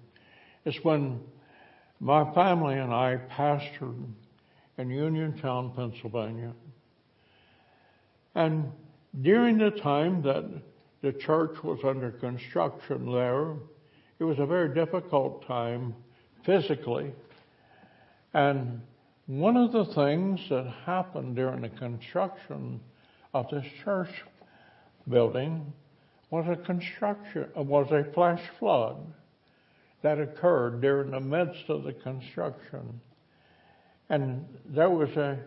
[0.65, 1.19] is when
[1.99, 4.05] my family and I pastored
[4.77, 6.53] in Uniontown, Pennsylvania.
[8.35, 8.71] And
[9.21, 10.45] during the time that
[11.01, 13.55] the church was under construction there,
[14.19, 15.95] it was a very difficult time
[16.45, 17.11] physically.
[18.33, 18.81] And
[19.25, 22.79] one of the things that happened during the construction
[23.33, 24.23] of this church
[25.09, 25.73] building
[26.29, 28.97] was a construction was a flash flood
[30.01, 32.99] that occurred during the midst of the construction.
[34.09, 35.37] And there was a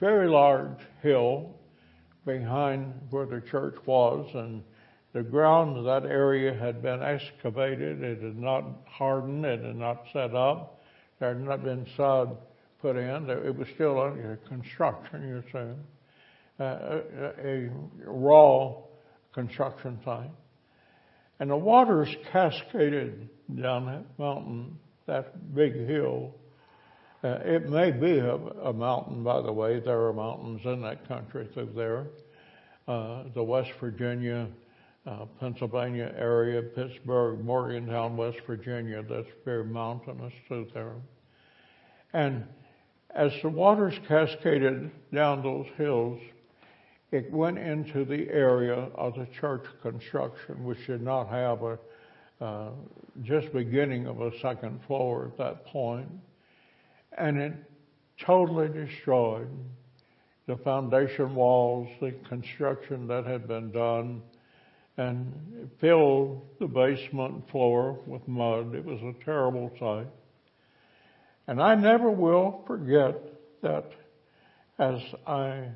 [0.00, 1.50] very large hill
[2.24, 4.62] behind where the church was, and
[5.12, 8.02] the ground of that area had been excavated.
[8.02, 9.44] It had not hardened.
[9.44, 10.80] It had not set up.
[11.18, 12.36] There had not been sod
[12.80, 13.28] put in.
[13.28, 16.62] It was still under construction, you see.
[16.62, 17.00] Uh,
[17.44, 17.70] a, a
[18.06, 18.74] raw
[19.34, 20.30] construction site.
[21.40, 23.28] And the waters cascaded
[23.60, 26.34] down that mountain, that big hill.
[27.24, 29.78] Uh, it may be a, a, mountain, by the way.
[29.78, 32.06] There are mountains in that country through there.
[32.88, 34.48] Uh, the West Virginia,
[35.06, 40.96] uh, Pennsylvania area, Pittsburgh, Morgantown, West Virginia, that's very mountainous through there.
[42.12, 42.44] And
[43.14, 46.20] as the waters cascaded down those hills,
[47.12, 51.78] it went into the area of the church construction, which did not have a
[52.40, 52.70] uh,
[53.22, 56.08] just beginning of a second floor at that point,
[57.18, 57.54] and it
[58.18, 59.48] totally destroyed
[60.46, 64.22] the foundation walls, the construction that had been done,
[64.96, 68.74] and filled the basement floor with mud.
[68.74, 70.08] It was a terrible sight.
[71.46, 73.16] And I never will forget
[73.62, 73.90] that
[74.78, 75.68] as I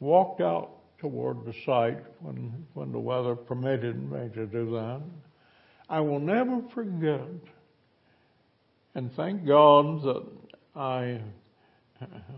[0.00, 5.02] walked out toward the site when, when the weather permitted me to do that.
[5.88, 7.28] I will never forget
[8.94, 10.26] and thank God that
[10.74, 11.20] I,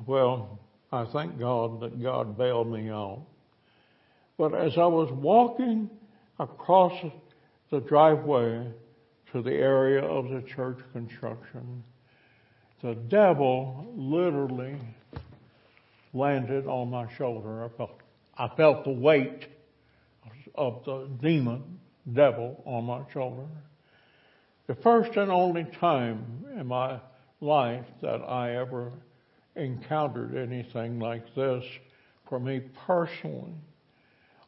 [0.07, 0.59] well,
[0.91, 3.25] I thank God that God bailed me out.
[4.37, 5.89] But as I was walking
[6.39, 6.93] across
[7.71, 8.67] the driveway
[9.33, 11.85] to the area of the church construction,
[12.83, 14.77] the devil literally
[16.13, 17.65] landed on my shoulder.
[17.65, 18.01] I felt,
[18.37, 19.47] I felt the weight
[20.55, 21.81] of the demon,
[22.13, 23.47] devil, on my shoulder.
[24.67, 27.01] The first and only time in my
[27.41, 28.93] life that I ever
[29.57, 31.65] encountered anything like this
[32.29, 33.55] for me personally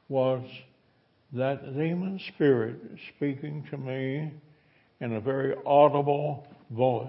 [0.09, 0.43] was
[1.33, 2.79] that demon spirit
[3.15, 4.33] speaking to me
[5.01, 7.09] in a very audible voice.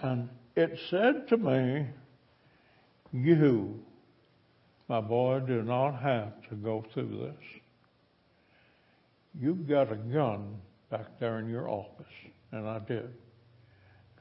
[0.00, 1.86] And it said to me,
[3.12, 3.80] you,
[4.88, 7.60] my boy, do not have to go through this.
[9.40, 10.56] You've got a gun
[10.90, 12.06] back there in your office.
[12.52, 13.10] And I did.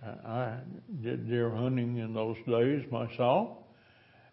[0.03, 0.57] I
[1.01, 3.57] did deer hunting in those days myself,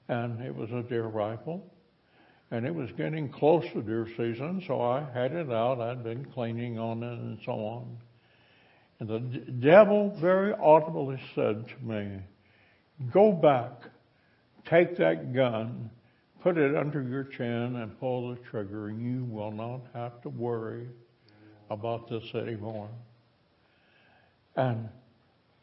[0.09, 1.71] and it was a deer rifle.
[2.51, 5.81] And it was getting close to deer season, so I had it out.
[5.81, 7.97] I'd been cleaning on it and so on.
[9.01, 12.21] And the devil very audibly said to me,
[13.11, 13.91] Go back
[14.65, 15.91] take that gun,
[16.43, 20.29] put it under your chin, and pull the trigger, and you will not have to
[20.29, 20.89] worry
[21.71, 22.89] about this anymore.
[24.57, 24.89] And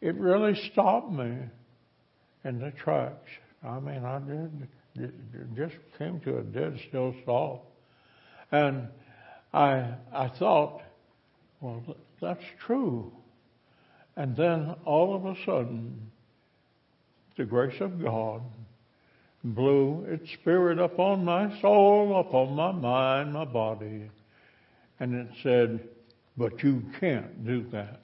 [0.02, 1.38] it really stopped me
[2.44, 3.30] in the tracks.
[3.64, 7.66] I mean, I did, it just came to a dead still stop.
[8.52, 8.88] And
[9.54, 10.82] I, I thought,
[11.62, 11.84] well,
[12.20, 13.12] that's true.
[14.16, 16.12] And then all of a sudden,
[17.38, 18.42] the grace of God
[19.44, 24.10] blew its spirit upon my soul, upon my mind, my body.
[25.00, 25.88] And it said,
[26.38, 28.02] but you can't do that.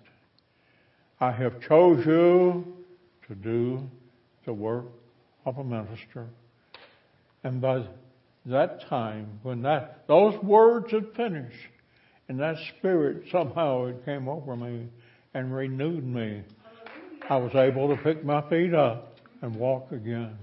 [1.19, 2.65] I have chose you
[3.27, 3.89] to do
[4.45, 4.85] the work
[5.45, 6.27] of a minister.
[7.43, 7.83] And by
[8.45, 11.69] that time, when that, those words had finished,
[12.29, 14.87] And that spirit somehow it came over me
[15.33, 16.43] and renewed me.
[17.29, 20.37] I was able to pick my feet up and walk again.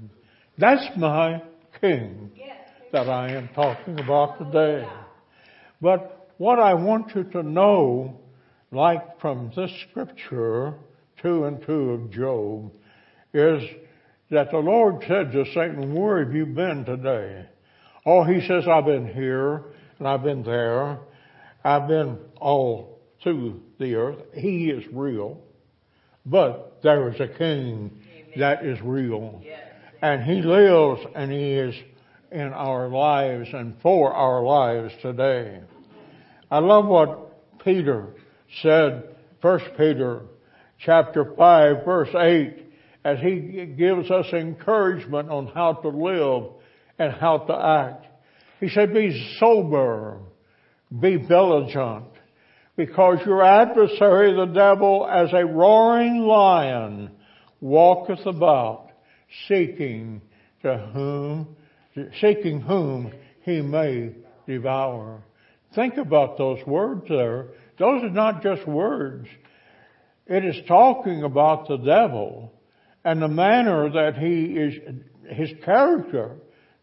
[0.56, 1.42] That's my
[1.80, 2.30] king
[2.92, 4.86] that I am talking about today.
[5.80, 8.18] But what I want you to know,
[8.74, 10.74] like from this scripture,
[11.22, 12.72] two and two of Job,
[13.32, 13.62] is
[14.30, 17.46] that the Lord said to Satan, where have you been today?
[18.06, 19.64] Oh, he says, I've been here
[19.98, 20.98] and I've been there.
[21.64, 24.18] I've been all through the earth.
[24.34, 25.40] He is real.
[26.26, 28.02] But there is a king
[28.36, 29.42] that is real.
[30.02, 31.74] And he lives and he is
[32.30, 35.60] in our lives and for our lives today.
[36.50, 38.08] I love what Peter
[38.62, 40.22] said, First Peter
[40.78, 42.64] chapter 5 verse 8,
[43.04, 46.52] as he gives us encouragement on how to live
[46.98, 48.06] and how to act.
[48.60, 50.20] He said, be sober,
[50.90, 52.06] be vigilant,
[52.76, 57.10] because your adversary, the devil, as a roaring lion,
[57.60, 58.88] walketh about,
[59.48, 60.22] seeking
[60.62, 61.56] to whom,
[62.20, 64.12] seeking whom he may
[64.46, 65.22] devour.
[65.74, 67.48] Think about those words there.
[67.78, 69.28] Those are not just words.
[70.26, 72.52] It is talking about the devil
[73.04, 74.74] and the manner that he is,
[75.28, 76.36] his character,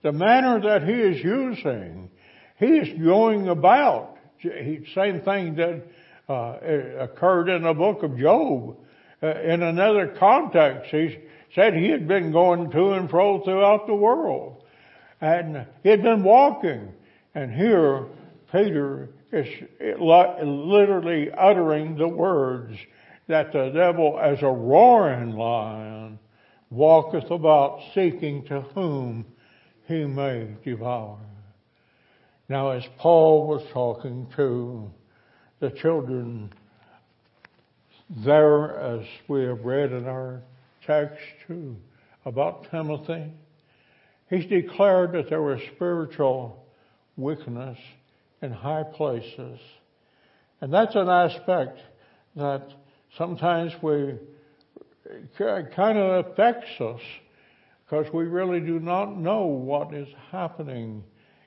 [0.04, 2.12] the manner that he is using.
[2.58, 4.18] He is going about
[4.94, 5.84] same thing that
[6.28, 6.58] uh,
[7.00, 8.78] occurred in the book of Job.
[9.22, 11.20] Uh, in another context, he
[11.54, 14.64] said he had been going to and fro throughout the world.
[15.20, 16.94] And he had been walking.
[17.36, 18.08] And here,
[18.52, 19.48] Peter is
[19.98, 22.78] literally uttering the words
[23.28, 26.20] that the devil, as a roaring lion,
[26.70, 29.26] walketh about seeking to whom
[29.88, 31.20] he may devour.
[32.50, 34.92] Now, as Paul was talking to
[35.60, 36.52] the children
[38.10, 40.42] there, as we have read in our
[40.86, 41.78] text too,
[42.26, 43.32] about Timothy,
[44.30, 46.66] he's declared that there was spiritual
[47.16, 47.78] wickedness
[48.42, 49.60] in high places.
[50.62, 51.80] And that's an aspect
[52.36, 52.68] that
[53.18, 54.16] sometimes we
[55.38, 57.02] kind of affects us
[57.84, 61.04] because we really do not know what is happening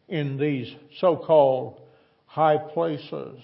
[0.08, 1.80] in these so-called
[2.26, 3.40] high places.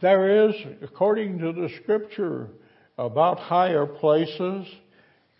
[0.00, 2.50] There is, according to the scripture,
[2.98, 4.66] about higher places,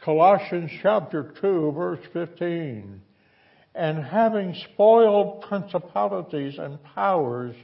[0.02, 3.02] Colossians chapter 2 verse 15.
[3.76, 7.54] And having spoiled principalities and powers,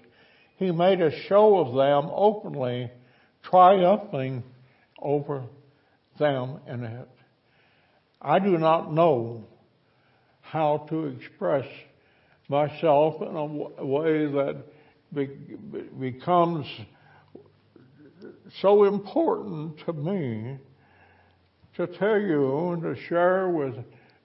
[0.58, 2.90] he made a show of them openly,
[3.42, 4.42] triumphing
[5.00, 5.44] over
[6.18, 7.08] them in it.
[8.20, 9.44] I do not know
[10.42, 11.64] how to express
[12.46, 14.64] myself in a way that
[15.98, 16.66] becomes
[18.60, 20.58] so important to me
[21.76, 23.76] to tell you and to share with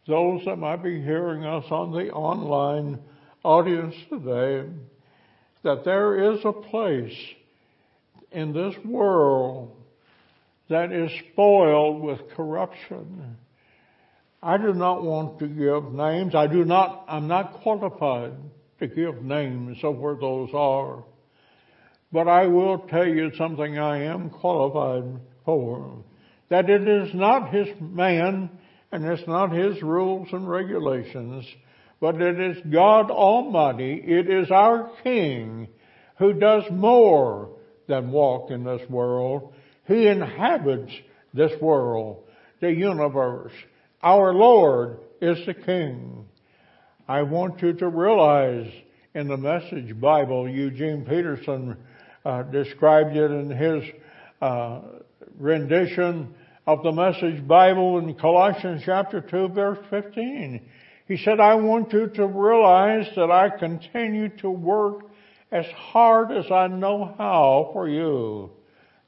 [0.07, 2.99] those that might be hearing us on the online
[3.43, 4.67] audience today
[5.63, 7.17] that there is a place
[8.31, 9.75] in this world
[10.69, 13.37] that is spoiled with corruption
[14.41, 16.35] I do not want to give names.
[16.35, 18.33] I do not, I'm not qualified
[18.79, 21.03] to give names of where those are.
[22.11, 26.03] But I will tell you something I am qualified for.
[26.49, 28.49] That it is not his man
[28.91, 31.45] and it's not his rules and regulations,
[31.99, 33.93] but it is God Almighty.
[34.05, 35.67] It is our King
[36.17, 37.49] who does more
[37.87, 39.53] than walk in this world.
[39.87, 40.91] He inhabits
[41.33, 42.23] this world,
[42.59, 43.53] the universe.
[44.01, 46.25] Our Lord is the King.
[47.07, 48.71] I want you to realize
[49.13, 51.77] in the Message Bible, Eugene Peterson
[52.25, 53.83] uh, described it in his
[54.41, 54.81] uh,
[55.39, 56.35] rendition
[56.67, 60.69] of the Message Bible in Colossians chapter 2 verse 15.
[61.07, 65.05] He said, I want you to realize that I continue to work
[65.49, 68.51] as hard as I know how for you.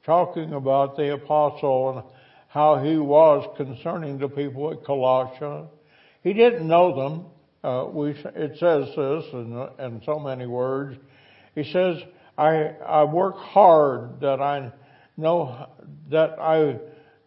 [0.06, 2.02] Talking about the apostle and
[2.48, 5.68] how he was concerning the people at Colossia.
[6.22, 7.26] He didn't know them.
[7.62, 10.96] Uh, we, it says this in, in so many words.
[11.54, 11.98] He says,
[12.38, 14.72] I, I work hard that I
[15.18, 15.68] know
[16.08, 16.78] that I,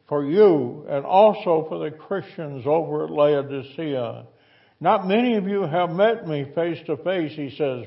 [0.07, 4.25] for you and also for the Christians over at Laodicea.
[4.79, 7.85] Not many of you have met me face to face, he says,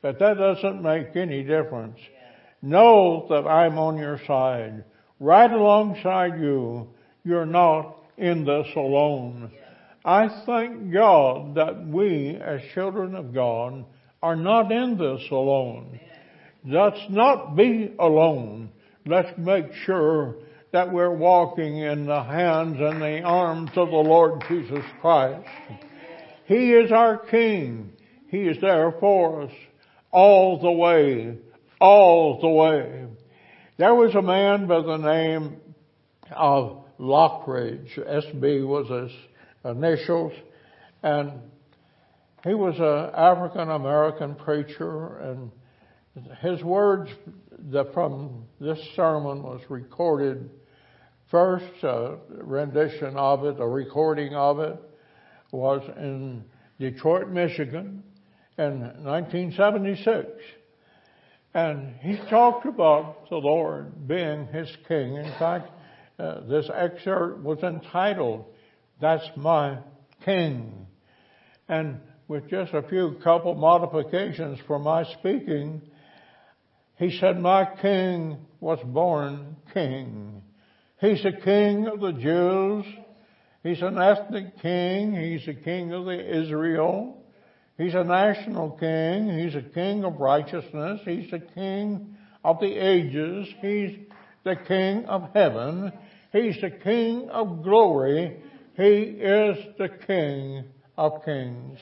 [0.00, 1.98] but that doesn't make any difference.
[2.62, 4.84] Know that I'm on your side
[5.20, 6.88] right alongside you.
[7.24, 9.50] You're not in this alone.
[10.04, 13.84] I thank God that we, as children of God,
[14.22, 16.00] are not in this alone.
[16.64, 18.70] Let's not be alone.
[19.06, 20.36] Let's make sure
[20.72, 25.46] that we're walking in the hands and the arms of the Lord Jesus Christ.
[26.46, 27.92] He is our King.
[28.28, 29.52] He is there for us
[30.10, 31.38] all the way,
[31.80, 33.06] all the way.
[33.78, 35.60] There was a man by the name
[36.34, 37.96] of Lockridge.
[37.96, 39.16] SB was his
[39.64, 40.32] initials,
[41.02, 41.32] and
[42.44, 45.50] he was an African American preacher, and
[46.40, 47.10] his words
[47.70, 50.50] that from this sermon was recorded
[51.30, 54.78] first uh, rendition of it, a recording of it,
[55.52, 56.44] was in
[56.78, 58.02] Detroit, Michigan
[58.56, 60.28] in 1976.
[61.54, 65.14] And he talked about the Lord being his king.
[65.14, 65.70] In fact,
[66.18, 68.44] uh, this excerpt was entitled,
[69.00, 69.78] That's My
[70.24, 70.86] King.
[71.68, 75.80] And with just a few couple modifications for my speaking,
[76.98, 80.42] he said, My king was born king.
[81.00, 82.84] He's a king of the Jews.
[83.62, 85.14] He's an ethnic king.
[85.14, 87.16] He's a king of the Israel.
[87.76, 89.38] He's a national king.
[89.38, 91.00] He's a king of righteousness.
[91.04, 93.48] He's the king of the ages.
[93.60, 93.96] He's
[94.44, 95.92] the king of heaven.
[96.32, 98.42] He's the king of glory.
[98.76, 100.64] He is the king
[100.96, 101.78] of kings.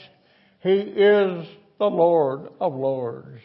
[0.60, 1.46] He is
[1.78, 3.40] the Lord of lords.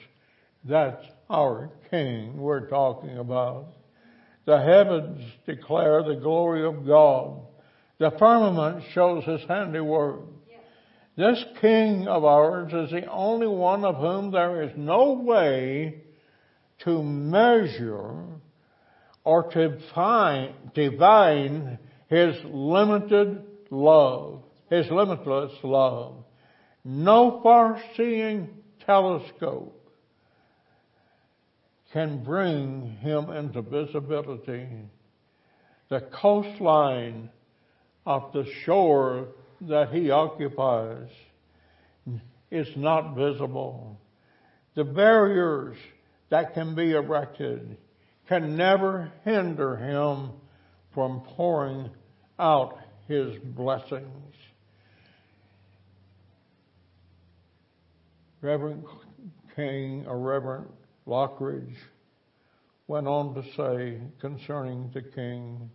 [0.65, 3.67] That's our king we're talking about.
[4.45, 7.39] The heavens declare the glory of God.
[7.99, 10.21] The firmament shows his handiwork.
[11.15, 16.01] This king of ours is the only one of whom there is no way
[16.79, 18.15] to measure
[19.23, 21.77] or to find, divine
[22.07, 26.23] his limited love, his limitless love.
[26.83, 28.49] No far-seeing
[28.85, 29.80] telescope
[31.93, 34.67] can bring him into visibility.
[35.89, 37.29] The coastline
[38.05, 39.27] of the shore
[39.61, 41.09] that he occupies
[42.49, 43.99] is not visible.
[44.75, 45.77] The barriers
[46.29, 47.77] that can be erected
[48.27, 50.29] can never hinder him
[50.93, 51.89] from pouring
[52.39, 52.77] out
[53.07, 54.35] his blessings.
[58.41, 58.85] Reverend
[59.55, 60.69] King or Reverend
[61.07, 61.75] Lockridge
[62.87, 65.69] went on to say concerning the king,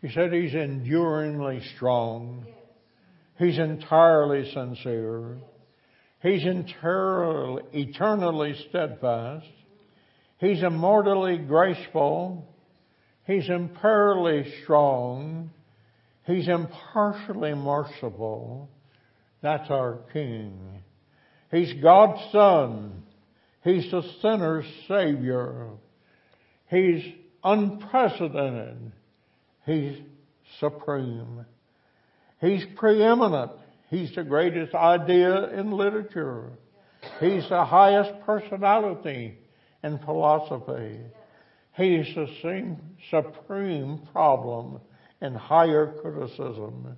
[0.00, 2.46] he said he's enduringly strong.
[3.38, 5.38] He's entirely sincere.
[6.22, 9.46] He's entirely, eternally steadfast.
[10.38, 12.46] He's immortally graceful.
[13.26, 15.50] He's imperially strong.
[16.26, 18.68] He's impartially merciful.
[19.42, 20.82] That's our King.
[21.50, 23.03] He's God's Son.
[23.64, 25.70] He's the sinner's Savior.
[26.68, 27.02] He's
[27.42, 28.92] unprecedented.
[29.66, 29.98] He's
[30.60, 31.46] supreme.
[32.40, 33.52] He's preeminent.
[33.88, 36.50] He's the greatest idea in literature.
[37.20, 39.38] He's the highest personality
[39.82, 41.00] in philosophy.
[41.76, 42.76] He's the
[43.10, 44.80] supreme problem
[45.20, 46.96] in higher criticism.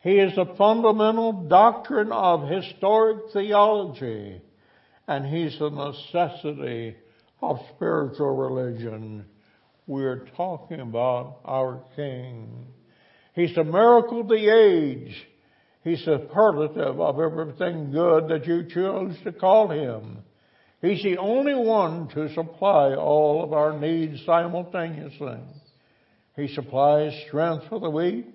[0.00, 4.40] He is the fundamental doctrine of historic theology,
[5.08, 6.94] and he's the necessity
[7.40, 9.24] of spiritual religion.
[9.86, 12.66] We're talking about our King.
[13.34, 15.16] He's the miracle of the age.
[15.82, 20.18] He's the superlative of everything good that you choose to call him.
[20.82, 25.38] He's the only one to supply all of our needs simultaneously.
[26.36, 28.26] He supplies strength for the weak.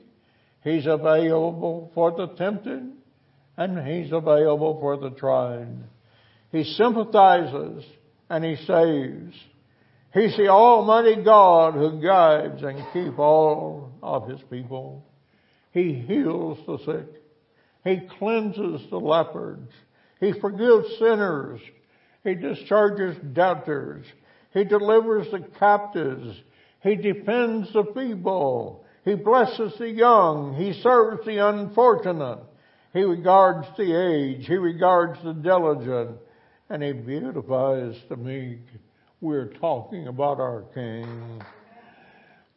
[0.64, 2.92] He's available for the tempted.
[3.56, 5.84] And He's available for the tried.
[6.54, 7.84] He sympathizes
[8.30, 9.36] and He saves.
[10.14, 15.04] He's the Almighty God who guides and keeps all of His people.
[15.72, 17.22] He heals the sick.
[17.84, 19.68] He cleanses the lepers.
[20.20, 21.60] He forgives sinners.
[22.24, 24.06] He discharges debtors.
[24.54, 26.38] He delivers the captives.
[26.84, 28.86] He defends the feeble.
[29.04, 30.54] He blesses the young.
[30.54, 32.40] He serves the unfortunate.
[32.94, 34.48] He regards the aged.
[34.48, 36.20] He regards the diligent.
[36.70, 38.62] And he beautifies the meek.
[39.22, 41.42] We're talking about our King.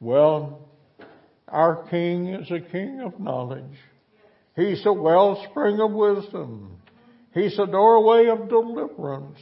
[0.01, 0.69] Well,
[1.49, 3.79] our King is a King of knowledge.
[4.55, 6.79] He's a wellspring of wisdom.
[7.35, 9.39] He's a doorway of deliverance.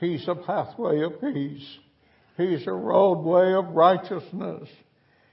[0.00, 1.78] He's a pathway of peace.
[2.36, 4.68] He's a roadway of righteousness.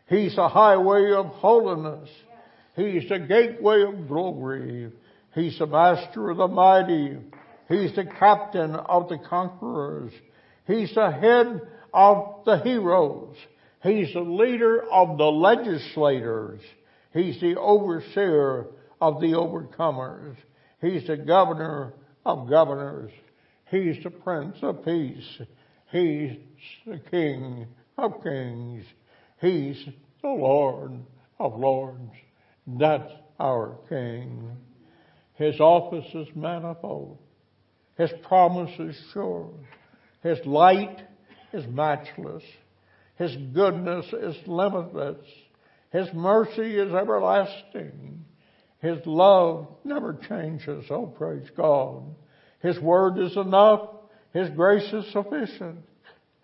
[0.08, 2.10] He's a highway of holiness.
[2.76, 4.92] He's a gateway of glory.
[5.34, 7.18] He's the master of the mighty.
[7.68, 10.14] He's the captain of the conquerors.
[10.68, 11.62] He's the head
[11.94, 13.36] of the heroes.
[13.82, 16.62] He's the leader of the legislators.
[17.14, 18.68] He's the overseer
[19.00, 20.36] of the overcomers.
[20.82, 21.94] He's the governor
[22.26, 23.12] of governors.
[23.70, 25.42] He's the Prince of Peace.
[25.92, 26.38] He's
[26.86, 27.68] the King
[27.98, 28.86] of Kings.
[29.40, 29.84] He's
[30.22, 30.92] the Lord
[31.40, 32.14] of Lords.
[32.68, 34.52] That's our King.
[35.36, 37.20] His office is manifold.
[37.98, 39.52] His promise is sure.
[40.22, 41.02] His light
[41.54, 42.44] is matchless.
[43.18, 45.26] His goodness is limitless.
[45.92, 48.26] His mercy is everlasting.
[48.80, 50.86] His love never changes.
[50.90, 52.04] Oh, praise God.
[52.62, 53.90] His word is enough.
[54.34, 55.80] His grace is sufficient.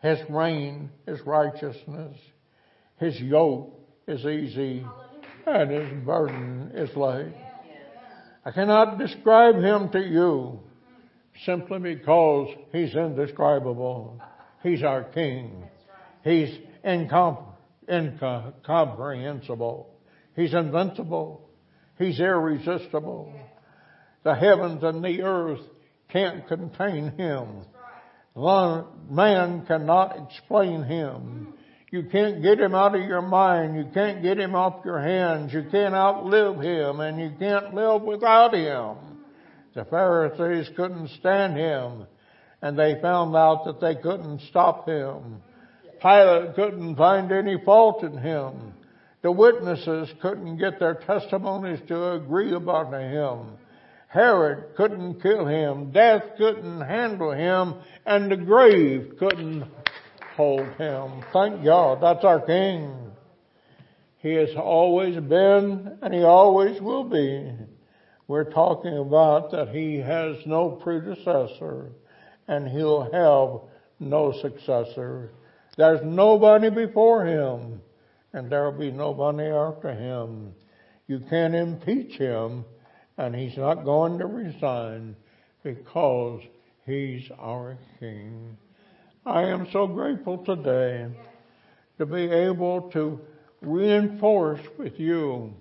[0.01, 2.17] His reign is righteousness.
[2.97, 4.85] His yoke is easy
[5.45, 7.33] and his burden is light.
[8.45, 10.61] I cannot describe him to you
[11.45, 14.19] simply because he's indescribable.
[14.63, 15.63] He's our king.
[16.23, 16.49] He's
[16.85, 17.43] incom-
[17.89, 19.89] incomprehensible.
[20.35, 21.49] He's invincible.
[21.97, 23.33] He's irresistible.
[24.23, 25.61] The heavens and the earth
[26.09, 27.65] can't contain him.
[28.35, 31.53] Man cannot explain him.
[31.91, 33.75] You can't get him out of your mind.
[33.75, 35.51] You can't get him off your hands.
[35.51, 39.10] You can't outlive him and you can't live without him.
[39.73, 42.05] The Pharisees couldn't stand him
[42.61, 45.41] and they found out that they couldn't stop him.
[46.01, 48.73] Pilate couldn't find any fault in him.
[49.21, 53.57] The witnesses couldn't get their testimonies to agree about him.
[54.07, 55.91] Herod couldn't kill him.
[55.91, 57.75] Death couldn't handle him.
[58.05, 59.63] And the grave couldn't
[60.35, 61.23] hold him.
[61.31, 62.01] Thank God.
[62.01, 63.11] That's our King.
[64.17, 67.53] He has always been and he always will be.
[68.31, 71.91] We're talking about that he has no predecessor
[72.47, 75.31] and he'll have no successor.
[75.75, 77.81] There's nobody before him
[78.31, 80.53] and there'll be nobody after him.
[81.07, 82.63] You can't impeach him
[83.17, 85.17] and he's not going to resign
[85.61, 86.39] because
[86.85, 88.55] he's our king.
[89.25, 91.09] I am so grateful today
[91.97, 93.19] to be able to
[93.59, 95.53] reinforce with you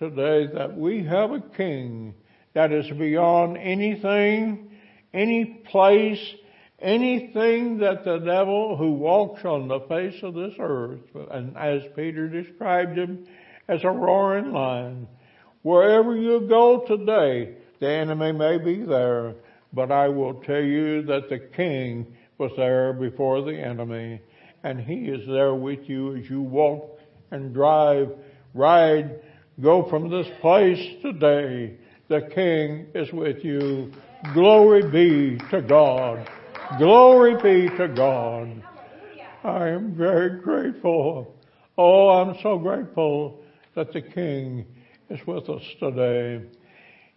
[0.00, 2.14] today that we have a king
[2.54, 4.70] that is beyond anything,
[5.12, 6.34] any place,
[6.80, 11.00] anything that the devil who walks on the face of this earth,
[11.30, 13.26] and as Peter described him
[13.68, 15.06] as a roaring lion,
[15.60, 19.34] wherever you go today, the enemy may be there,
[19.74, 24.22] but I will tell you that the king was there before the enemy,
[24.64, 27.00] and he is there with you as you walk
[27.30, 28.12] and drive,
[28.54, 29.20] ride,
[29.60, 31.76] go from this place today.
[32.08, 33.92] The king is with you.
[34.34, 36.28] Glory be to God.
[36.78, 38.62] Glory be to God.
[39.42, 41.34] I am very grateful.
[41.78, 43.42] Oh, I'm so grateful
[43.74, 44.66] that the King
[45.08, 46.42] is with us today.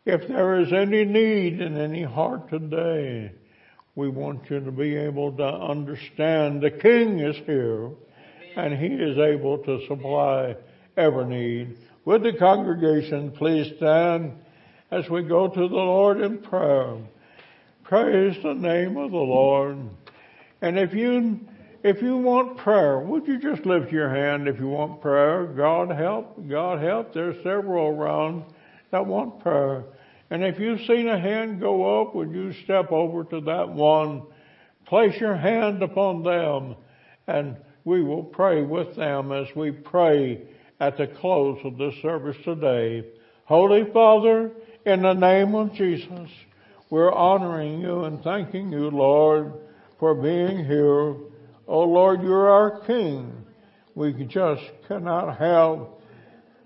[0.06, 3.34] If there is any need in any heart today,
[3.96, 7.92] we want you to be able to understand the King is here
[8.56, 10.56] and He is able to supply
[10.96, 11.78] every need.
[12.06, 14.34] Would the congregation please stand
[14.92, 16.98] as we go to the Lord in prayer?
[17.84, 19.78] Praise the name of the Lord.
[20.62, 21.40] And if you
[21.82, 25.46] if you want prayer, would you just lift your hand if you want prayer?
[25.46, 27.14] God help, God help.
[27.14, 28.44] There's several around
[28.92, 29.86] that want prayer.
[30.30, 34.24] And if you've seen a hand go up, would you step over to that one,
[34.86, 36.76] place your hand upon them,
[37.28, 40.42] and we will pray with them as we pray
[40.88, 43.06] at the close of this service today.
[43.46, 44.52] Holy Father,
[44.86, 46.30] in the name of Jesus,
[46.90, 49.54] we're honoring you and thanking you, Lord,
[50.00, 51.16] for being here.
[51.68, 53.46] Oh Lord, you're our King.
[53.96, 55.88] We just cannot have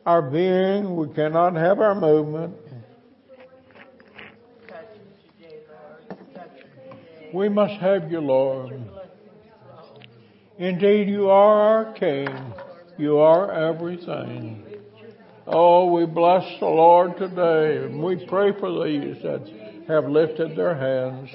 [0.06, 2.56] our being, we cannot have our movement,
[7.34, 8.82] We must have you, Lord.
[10.58, 12.30] Indeed, you are our King.
[12.98, 14.66] You are everything.
[15.46, 19.48] Oh, we bless the Lord today, and we pray for these that
[19.88, 21.30] have lifted their hands.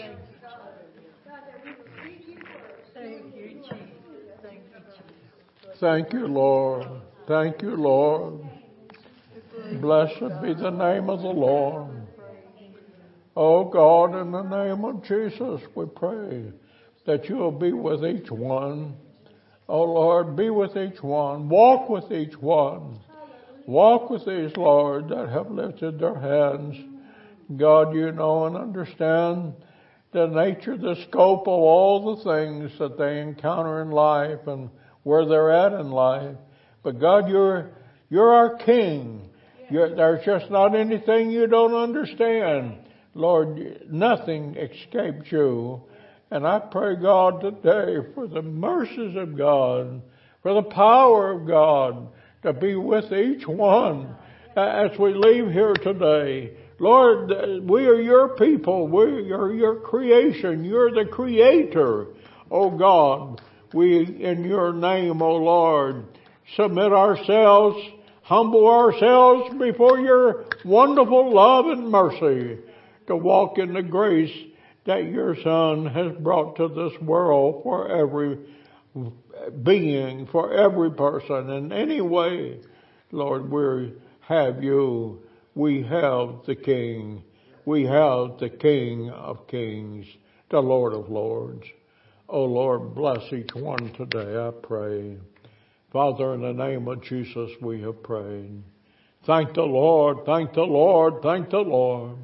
[5.78, 6.86] Thank you, Lord.
[7.26, 8.40] Thank you, Lord.
[9.80, 11.90] Blessed be the name of the Lord.
[13.36, 16.52] Oh God, in the name of Jesus, we pray
[17.06, 18.97] that you'll be with each one.
[19.73, 21.49] Oh Lord, be with each one.
[21.49, 23.01] Walk with each one.
[23.66, 26.77] Walk with these, Lord, that have lifted their hands.
[27.57, 29.55] God, you know and understand
[30.12, 34.69] the nature, the scope of all the things that they encounter in life and
[35.05, 36.36] where they're at in life.
[36.82, 37.70] But God, you're,
[38.11, 39.31] you're our King.
[39.70, 42.77] You're, there's just not anything you don't understand.
[43.15, 45.81] Lord, nothing escapes you.
[46.32, 50.00] And I pray, God, today for the mercies of God,
[50.42, 52.09] for the power of God
[52.42, 54.16] to be with each one
[54.56, 56.56] as we leave here today.
[56.78, 58.88] Lord, we are your people.
[58.88, 60.64] We are your creation.
[60.64, 62.06] You're the creator.
[62.50, 63.42] Oh God,
[63.74, 66.06] we in your name, oh Lord,
[66.56, 67.76] submit ourselves,
[68.22, 72.59] humble ourselves before your wonderful love and mercy
[73.06, 74.32] to walk in the grace
[74.84, 78.38] that your Son has brought to this world for every
[79.62, 82.60] being, for every person in any way.
[83.10, 85.22] Lord, we have you.
[85.54, 87.22] We have the King.
[87.64, 90.06] We have the King of Kings,
[90.50, 91.66] the Lord of Lords.
[92.28, 95.18] Oh Lord, bless each one today, I pray.
[95.92, 98.62] Father, in the name of Jesus, we have prayed.
[99.26, 102.16] Thank the Lord, thank the Lord, thank the Lord.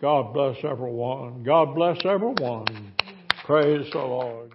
[0.00, 1.42] God bless everyone.
[1.42, 2.92] God bless everyone.
[3.44, 4.47] Praise the Lord.